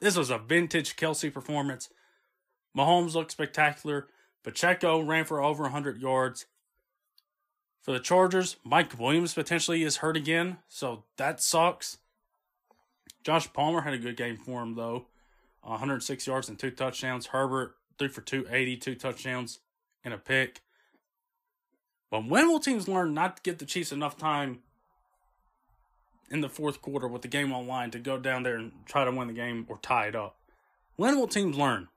[0.01, 1.91] This was a vintage Kelce performance.
[2.77, 4.09] Mahomes looked spectacular.
[4.43, 6.47] Pacheco ran for over 100 yards.
[7.83, 11.99] For the Chargers, Mike Williams potentially is hurt again, so that sucks.
[13.25, 15.07] Josh Palmer had a good game for him, though.
[15.63, 17.27] 106 yards and two touchdowns.
[17.27, 19.61] Herbert, three for 280, two touchdowns
[20.05, 20.63] and a pick.
[22.11, 24.61] But when will teams learn not to give the Chiefs enough time
[26.31, 29.05] in the fourth quarter with the game on line to go down there and try
[29.05, 30.37] to win the game or tie it up.
[30.97, 31.89] When will teams learn?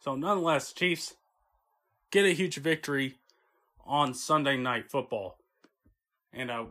[0.00, 1.14] So, nonetheless, Chiefs
[2.10, 3.18] get a huge victory
[3.84, 5.38] on Sunday night football.
[6.32, 6.64] And uh,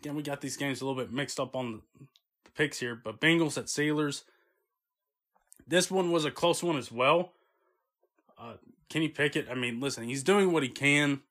[0.00, 2.10] again, we got these games a little bit mixed up on the,
[2.56, 4.24] picks here, but Bengals at Steelers.
[5.70, 7.32] This one was a close one as well.
[8.38, 8.54] Uh,
[8.88, 11.22] Kenny Pickett, I mean, listen, he's doing what he can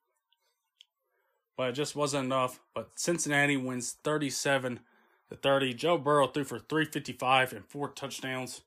[1.60, 2.58] but it just wasn't enough.
[2.74, 4.80] But Cincinnati wins 37
[5.28, 5.74] to 30.
[5.74, 8.62] Joe Burrow threw for 355 and four touchdowns.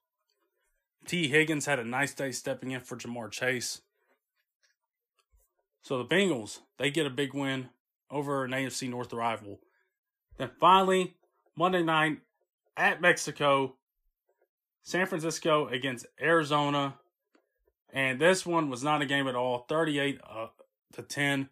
[1.08, 3.82] Tee Higgins had a nice day stepping in for Ja'Marr Chase.
[5.82, 7.70] So the Bengals, they get a big win
[8.12, 9.60] over an AFC North rival.
[10.38, 11.16] Then finally,
[11.58, 12.20] Monday night
[12.78, 13.74] at Mexico,
[14.84, 16.96] San Francisco against Arizona.
[17.92, 19.66] And this one was not a game at all.
[19.70, 20.48] 38 uh,
[20.94, 21.50] to 10.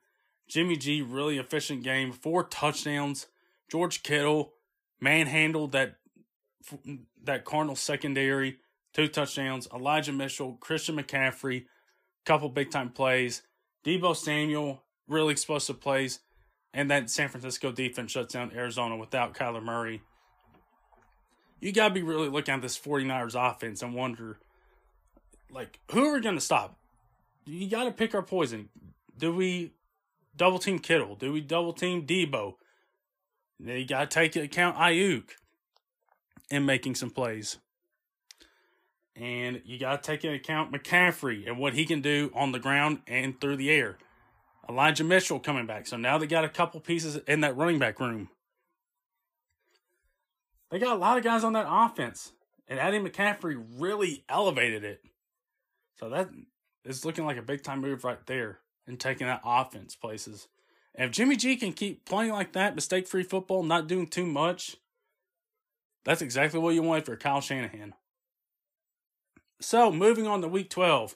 [0.47, 3.27] Jimmy G, really efficient game, four touchdowns.
[3.69, 4.51] George Kittle
[4.99, 5.95] manhandled that
[7.23, 8.57] that Cardinal secondary,
[8.93, 9.67] two touchdowns.
[9.73, 11.65] Elijah Mitchell, Christian McCaffrey,
[12.25, 13.43] couple big time plays.
[13.85, 16.19] Debo Samuel, really explosive plays.
[16.73, 20.01] And that San Francisco defense shuts down Arizona without Kyler Murray.
[21.61, 24.37] You got to be really looking at this 49ers offense and wonder
[25.51, 26.77] like who are we going to stop?
[27.45, 28.69] You got to pick our poison.
[29.17, 29.73] Do we
[30.35, 31.15] double team Kittle?
[31.15, 32.55] Do we double team Debo?
[33.59, 35.29] You got to take into account Aiyuk
[36.49, 37.57] in making some plays.
[39.15, 42.59] And you got to take into account McCaffrey and what he can do on the
[42.59, 43.97] ground and through the air.
[44.69, 45.85] Elijah Mitchell coming back.
[45.85, 48.29] So now they got a couple pieces in that running back room.
[50.71, 52.31] They got a lot of guys on that offense.
[52.67, 55.03] And adding McCaffrey really elevated it.
[55.99, 56.29] So that
[56.85, 60.47] is looking like a big time move right there and taking that offense places.
[60.95, 64.25] And if Jimmy G can keep playing like that, mistake free football, not doing too
[64.25, 64.77] much,
[66.03, 67.93] that's exactly what you want for Kyle Shanahan.
[69.59, 71.15] So, moving on to week 12.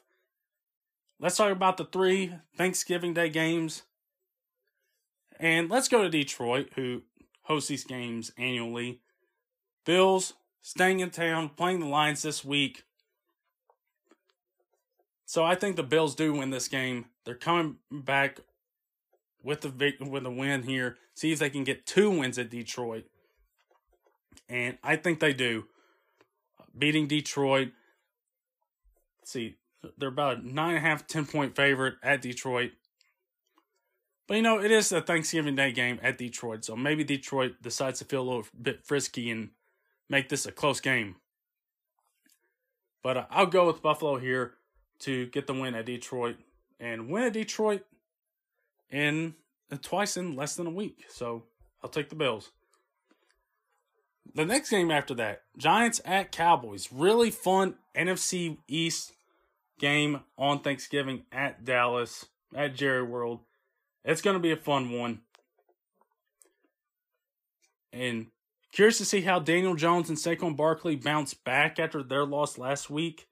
[1.20, 3.84] Let's talk about the three Thanksgiving Day games.
[5.40, 7.04] And let's go to Detroit, who
[7.44, 9.02] hosts these games annually.
[9.86, 12.84] Bills staying in town, playing the Lions this week.
[15.26, 17.06] So I think the Bills do win this game.
[17.24, 18.40] They're coming back
[19.44, 20.98] with the with the win here.
[21.14, 23.06] See if they can get two wins at Detroit,
[24.50, 25.66] and I think they do.
[26.78, 27.70] Beating Detroit.
[29.20, 29.56] Let's see,
[29.98, 32.72] they're about a nine and a half, ten point favorite at Detroit.
[34.28, 38.00] But you know, it is a Thanksgiving Day game at Detroit, so maybe Detroit decides
[38.00, 39.50] to feel a little bit frisky and
[40.10, 41.16] make this a close game.
[43.04, 44.54] But uh, I'll go with Buffalo here
[45.00, 46.38] to get the win at Detroit
[46.80, 47.84] and win at Detroit
[48.90, 49.36] in
[49.72, 51.06] uh, twice in less than a week.
[51.10, 51.44] So
[51.84, 52.52] I'll take the Bills.
[54.34, 56.90] The next game after that, Giants at Cowboys.
[56.92, 59.14] Really fun NFC East
[59.80, 63.40] game on Thanksgiving at Dallas, at Jerry World.
[64.04, 65.22] It's going to be a fun one.
[67.94, 68.28] And
[68.76, 72.90] curious to see how Daniel Jones and Saquon Barkley bounce back after their loss last
[72.90, 73.26] week.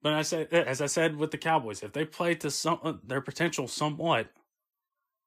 [0.00, 2.94] But I said, as I said with the Cowboys, if they play to some uh,
[3.04, 4.28] their potential somewhat,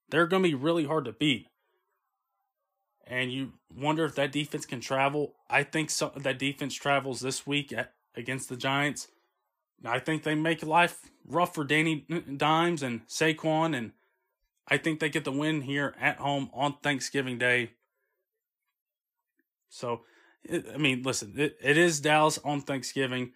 [0.10, 1.48] they're going to be really hard to beat.
[3.06, 5.36] And you wonder if that defense can travel.
[5.50, 9.10] I think that defense travels this week at, against the Giants.
[9.84, 12.06] I think they make life rough for Danny
[12.38, 13.92] Dimes and Saquon, and
[14.68, 17.72] I think they get the win here at home on Thanksgiving Day.
[19.70, 20.02] So,
[20.52, 23.34] I mean, listen, it, it is Dallas on Thanksgiving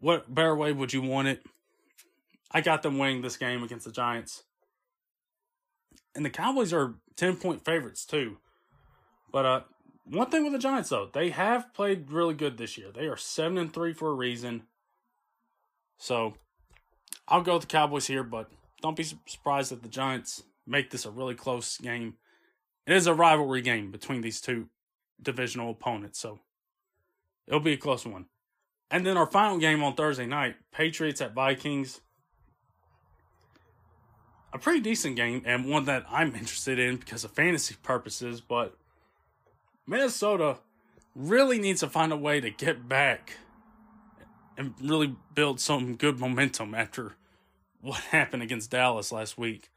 [0.00, 1.44] what better way would you want it?
[2.50, 4.42] I got them winning this game against the Giants.
[6.16, 8.38] And the Cowboys are 10 point favorites too.
[9.30, 9.60] But uh
[10.04, 12.88] one thing with the Giants though, they have played really good this year.
[12.92, 14.64] They are 7 and 3 for a reason.
[15.98, 16.34] So
[17.28, 18.50] I'll go with the Cowboys here, but
[18.80, 22.14] don't be surprised that the Giants make this a really close game.
[22.86, 24.68] It is a rivalry game between these two
[25.20, 26.40] divisional opponents, so
[27.46, 28.26] it'll be a close one.
[28.90, 32.00] And then our final game on Thursday night, Patriots at Vikings.
[34.52, 38.76] A pretty decent game and one that I'm interested in because of fantasy purposes, but
[39.86, 40.58] Minnesota
[41.14, 43.34] really needs to find a way to get back
[44.56, 47.16] and really build some good momentum after
[47.80, 49.70] what happened against Dallas last week.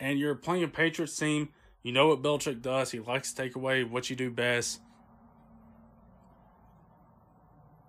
[0.00, 1.50] And you're playing a Patriots team,
[1.82, 2.90] you know what Belichick does.
[2.90, 4.80] He likes to take away what you do best.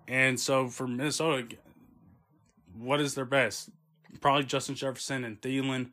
[0.06, 1.56] And so for Minnesota,
[2.78, 3.70] what is their best?
[4.20, 5.90] Probably Justin Jefferson and Thielen.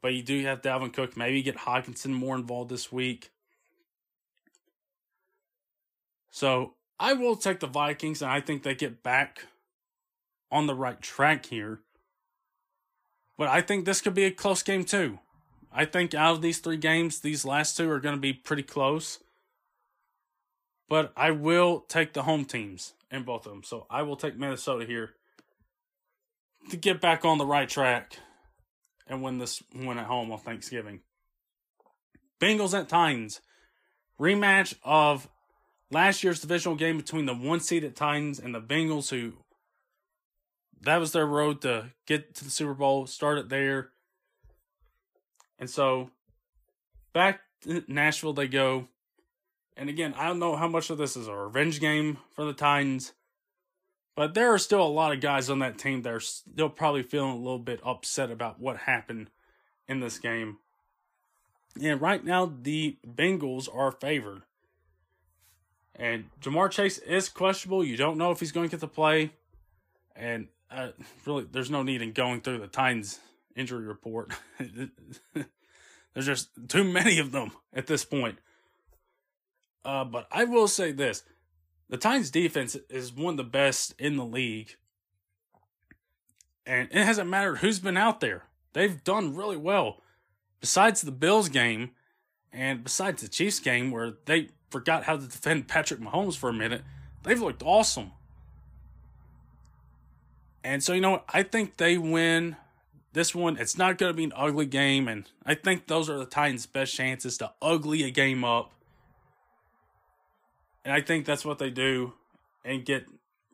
[0.00, 1.16] But you do have Dalvin Cook.
[1.16, 3.30] Maybe get Hockenson more involved this week.
[6.30, 9.46] So I will take the Vikings, and I think they get back
[10.50, 11.80] on the right track here.
[13.36, 15.18] But I think this could be a close game too.
[15.72, 18.62] I think out of these three games, these last two are going to be pretty
[18.62, 19.18] close.
[20.88, 23.62] But I will take the home teams in both of them.
[23.64, 25.14] So I will take Minnesota here
[26.70, 28.18] to get back on the right track
[29.06, 31.00] and win this win at home on Thanksgiving.
[32.40, 33.40] Bengals at Titans.
[34.20, 35.28] Rematch of
[35.90, 39.32] last year's divisional game between the one seeded Titans and the Bengals, who
[40.82, 43.90] that was their road to get to the Super Bowl, started there.
[45.58, 46.10] And so
[47.12, 48.88] back to Nashville they go.
[49.76, 52.52] And again, I don't know how much of this is a revenge game for the
[52.52, 53.12] Titans,
[54.14, 57.02] but there are still a lot of guys on that team that are still probably
[57.02, 59.30] feeling a little bit upset about what happened
[59.88, 60.58] in this game.
[61.82, 64.42] And right now, the Bengals are favored.
[65.96, 67.84] And Ja'Marr Chase is questionable.
[67.84, 69.32] You don't know if he's going to get to play.
[70.14, 70.46] And
[71.26, 73.20] really, there's no need in going through the Titans
[73.56, 74.32] injury report.
[76.14, 78.38] there's just too many of them at this point.
[79.84, 81.22] Uh, but I will say this
[81.88, 84.76] the Titans defense is one of the best in the league.
[86.66, 88.44] And it hasn't mattered who's been out there.
[88.72, 90.00] They've done really well.
[90.60, 91.90] Besides the Bills game
[92.52, 96.54] and besides the Chiefs game where they forgot how to defend Patrick Mahomes for a
[96.54, 96.82] minute,
[97.22, 98.12] they've looked awesome.
[100.64, 101.22] And so, you know?
[101.28, 102.56] I think they win
[103.12, 103.58] this one.
[103.58, 105.06] It's not going to be an ugly game.
[105.06, 108.72] And I think those are the Titans' best chances to ugly a game up
[110.84, 112.12] and I think that's what they do
[112.64, 113.06] and get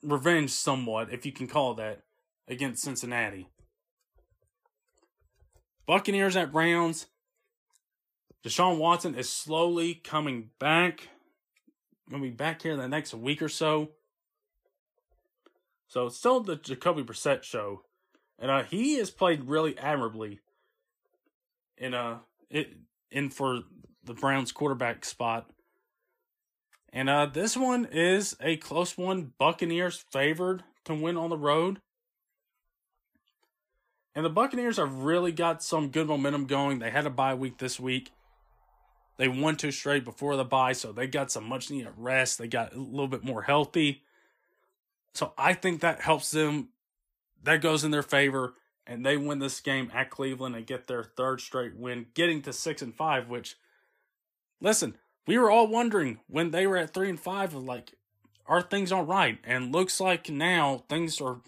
[0.02, 2.02] revenge somewhat, if you can call that,
[2.48, 3.48] against Cincinnati.
[5.86, 7.06] Buccaneers at Browns.
[8.44, 11.08] Deshaun Watson is slowly coming back.
[12.11, 13.90] Gonna be back here in the next week or so.
[15.91, 17.82] So it's still the Jacoby Brissett show.
[18.38, 20.38] And uh, he has played really admirably
[21.76, 22.18] in uh
[22.49, 22.76] it
[23.11, 23.62] in for
[24.05, 25.51] the Browns quarterback spot.
[26.93, 29.32] And uh, this one is a close one.
[29.36, 31.80] Buccaneers favored to win on the road.
[34.14, 36.78] And the Buccaneers have really got some good momentum going.
[36.78, 38.12] They had a bye week this week.
[39.16, 42.38] They won two straight before the bye, so they got some much needed rest.
[42.38, 44.03] They got a little bit more healthy.
[45.14, 46.68] So I think that helps them.
[47.42, 48.54] That goes in their favor,
[48.86, 52.52] and they win this game at Cleveland and get their third straight win, getting to
[52.52, 53.28] six and five.
[53.28, 53.56] Which,
[54.61, 54.96] listen,
[55.26, 57.94] we were all wondering when they were at three and five, of like,
[58.46, 59.38] are things all right?
[59.44, 61.40] And looks like now things are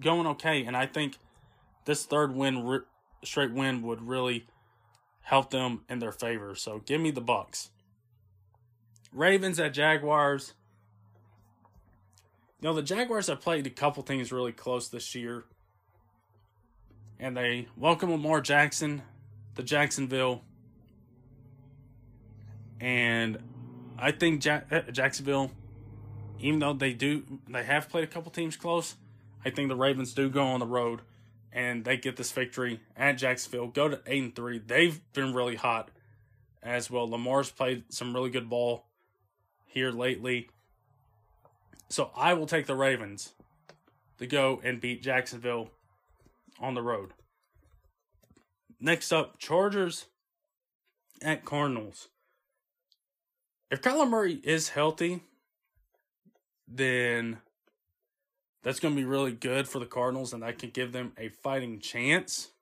[0.00, 0.64] going okay.
[0.64, 1.18] And I think
[1.84, 2.82] this third win,
[3.24, 4.46] straight win, would really
[5.22, 6.54] help them in their favor.
[6.54, 7.70] So give me the Bucs.
[9.12, 10.54] Ravens at Jaguars.
[12.64, 15.44] Know, the Jaguars have played a couple things really close this year.
[17.20, 19.02] And they welcome Lamar Jackson
[19.56, 20.40] to Jacksonville.
[22.80, 23.36] And
[23.98, 24.60] I think uh,
[24.90, 25.50] Jacksonville,
[26.40, 28.94] even though they do, they have played a couple teams close.
[29.44, 31.02] I think the Ravens do go on the road
[31.52, 33.66] and they get this victory at Jacksonville.
[33.66, 34.58] Go to eight and three.
[34.58, 35.90] They've been really hot
[36.62, 37.10] as well.
[37.10, 38.86] Lamar's played some really good ball
[39.66, 40.48] here lately.
[41.88, 43.34] So I will take the Ravens
[44.18, 45.70] to go and beat Jacksonville
[46.60, 47.12] on the road.
[48.80, 50.06] Next up, Chargers
[51.22, 52.08] at Cardinals
[53.74, 55.20] if Kyler Murray is healthy,
[56.68, 57.38] then
[58.62, 61.28] that's going to be really good for the Cardinals, and that can give them a
[61.28, 62.52] fighting chance.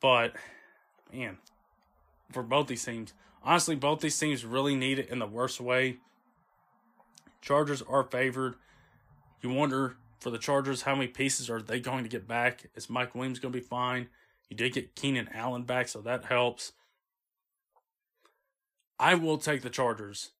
[0.00, 0.34] But,
[1.12, 1.38] man,
[2.32, 3.12] for both these teams,
[3.44, 5.98] honestly, both these teams really need it in the worst way.
[7.40, 8.54] Chargers are favored.
[9.42, 12.66] You wonder for the Chargers, how many pieces are they going to get back?
[12.74, 14.08] Is Mike Williams going to be fine?
[14.48, 16.72] You did get Keenan Allen back, so that helps.
[18.98, 20.30] I will take the Chargers,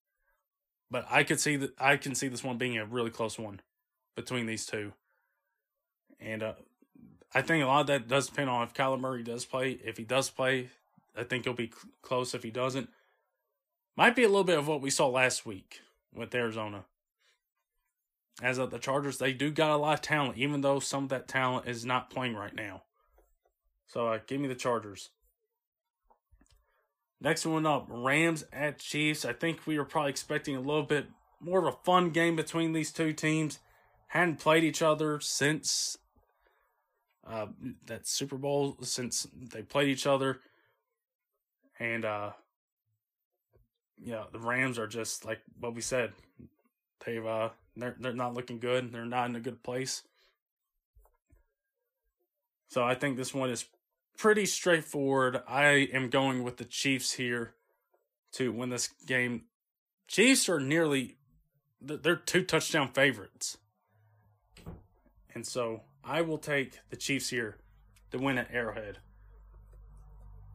[0.91, 3.61] but I could see that I can see this one being a really close one
[4.15, 4.93] between these two.
[6.21, 6.55] And uh,
[7.35, 9.73] I think a lot of that does depend on if Kyler Murray does play.
[9.85, 10.71] If he does play,
[11.17, 12.35] I think he'll be close.
[12.35, 12.89] If he doesn't,
[13.97, 15.81] might be a little bit of what we saw last week
[16.15, 16.85] with Arizona.
[18.43, 21.11] As of the Chargers, they do got a lot of talent, even though some of
[21.11, 22.83] that talent is not playing right now.
[23.87, 25.11] So uh, give me the Chargers.
[27.21, 29.25] Next one up, Rams at Chiefs.
[29.25, 31.07] I think we were probably expecting a little bit
[31.41, 33.61] more of a fun game between these two teams.
[34.09, 35.97] Hadn't played each other since
[37.27, 37.47] uh,
[37.87, 40.41] that Super Bowl, since they played each other.
[41.85, 42.31] And, uh,
[44.03, 46.13] yeah, the Rams are just like what we said.
[47.05, 48.91] They've, uh, they're, they're not looking good.
[48.91, 50.03] They're not in a good place.
[52.69, 53.67] So I think this one is
[54.17, 55.43] pretty straightforward.
[55.47, 57.55] I am going with the Chiefs here
[58.33, 59.43] to win this game.
[60.09, 61.19] Chiefs are nearly
[61.83, 63.59] they're two touchdown favorites.
[65.35, 67.59] And so I will take the Chiefs here
[68.11, 68.99] to win at Arrowhead.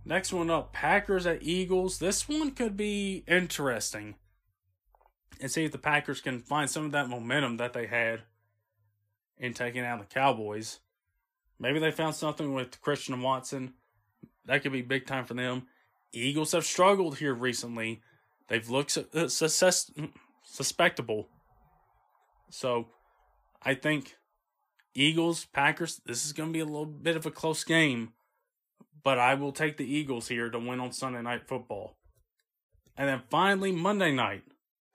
[0.10, 1.99] Next one up, Packers at Eagles.
[1.99, 4.16] This one could be interesting.
[5.39, 8.24] And see if the Packers can find some of that momentum that they had
[9.38, 10.80] in taking out the Cowboys.
[11.60, 13.76] Maybe they found something with Christian Watson.
[14.45, 15.68] That could be big time for them.
[16.12, 18.01] Eagles have struggled here recently.
[18.47, 19.91] They've looked uh, success,
[20.43, 21.28] suspectable.
[22.49, 22.88] So
[23.62, 24.16] I think
[24.95, 28.14] Eagles, Packers, this is going to be a little bit of a close game.
[29.04, 31.95] But I will take the Eagles here to win on Sunday Night Football.
[32.97, 34.43] And then finally, Monday night,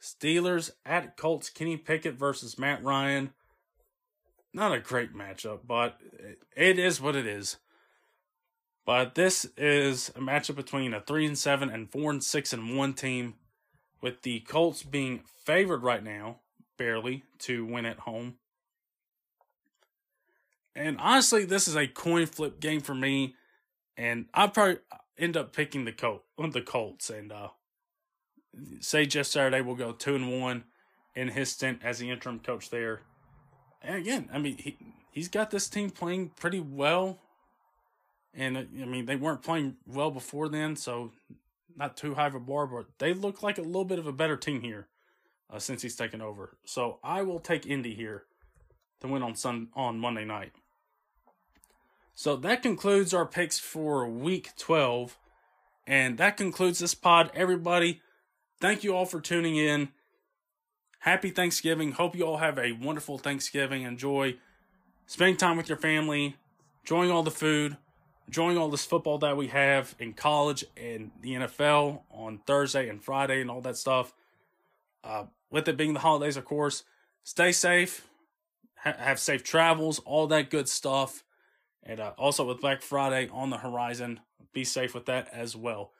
[0.02, 3.32] Steelers at Colts, Kenny Pickett versus Matt Ryan
[4.54, 5.98] not a great matchup, but
[6.56, 7.56] it is what it is.
[8.86, 12.76] But this is a matchup between a three and seven and four and six and
[12.76, 13.34] one team
[14.00, 16.40] with the Colts being favored right now,
[16.78, 18.36] barely, to win at home.
[20.76, 23.34] And honestly, this is a coin flip game for me,
[23.96, 24.78] and I probably
[25.18, 27.48] end up picking the Colt, the Colts, and uh,
[28.80, 30.64] say Jeff Saturday will go two and one
[31.14, 33.02] in his stint as the interim coach there.
[33.82, 34.76] And again, I mean he
[35.10, 37.18] he's got this team playing pretty well,
[38.32, 41.12] and uh, I mean they weren't playing well before then, so
[41.76, 44.12] not too high of a bar, but they look like a little bit of a
[44.12, 44.88] better team here
[45.52, 46.56] uh, since he's taken over.
[46.64, 48.24] So I will take Indy here
[49.00, 50.52] to win on Sun on Monday night.
[52.14, 55.18] So that concludes our picks for week 12.
[55.86, 57.30] And that concludes this pod.
[57.34, 58.00] Everybody,
[58.60, 59.88] thank you all for tuning in.
[61.00, 61.92] Happy Thanksgiving.
[61.92, 63.82] Hope you all have a wonderful Thanksgiving.
[63.82, 64.36] Enjoy
[65.06, 66.36] spending time with your family,
[66.82, 67.76] enjoying all the food,
[68.26, 73.02] enjoying all this football that we have in college and the NFL on Thursday and
[73.02, 74.14] Friday and all that stuff.
[75.02, 76.84] Uh, with it being the holidays, of course,
[77.24, 78.06] stay safe,
[78.76, 81.23] ha- have safe travels, all that good stuff.
[81.84, 84.20] And uh, also with Black Friday on the horizon,
[84.52, 85.92] be safe with that as well.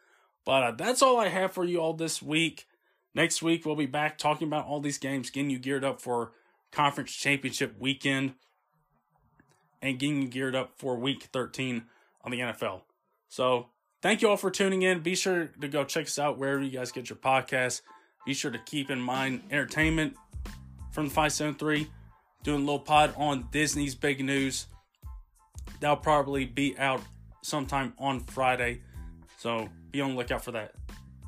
[0.45, 2.66] But uh, that's all I have for you all this week.
[3.14, 6.32] Next week, we'll be back talking about all these games, getting you geared up for
[6.72, 8.35] conference championship weekend
[9.80, 11.85] and getting you geared up for week 13
[12.22, 12.82] on the NFL.
[13.28, 13.68] So,
[14.03, 15.01] thank you all for tuning in.
[15.01, 17.82] Be sure to go check us out wherever you guys get your podcasts.
[18.26, 20.16] Be sure to keep in mind entertainment
[20.91, 21.89] from the 573,
[22.43, 24.66] doing a little pod on Disney's big news.
[25.80, 27.02] That'll probably be out
[27.42, 28.82] sometime on Friday.
[29.38, 30.74] So, be on the lookout for that.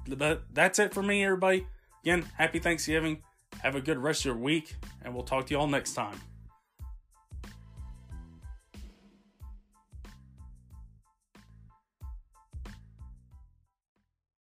[0.09, 1.66] But that's it for me, everybody.
[2.03, 3.22] Again, happy Thanksgiving.
[3.62, 6.18] Have a good rest of your week, and we'll talk to you all next time.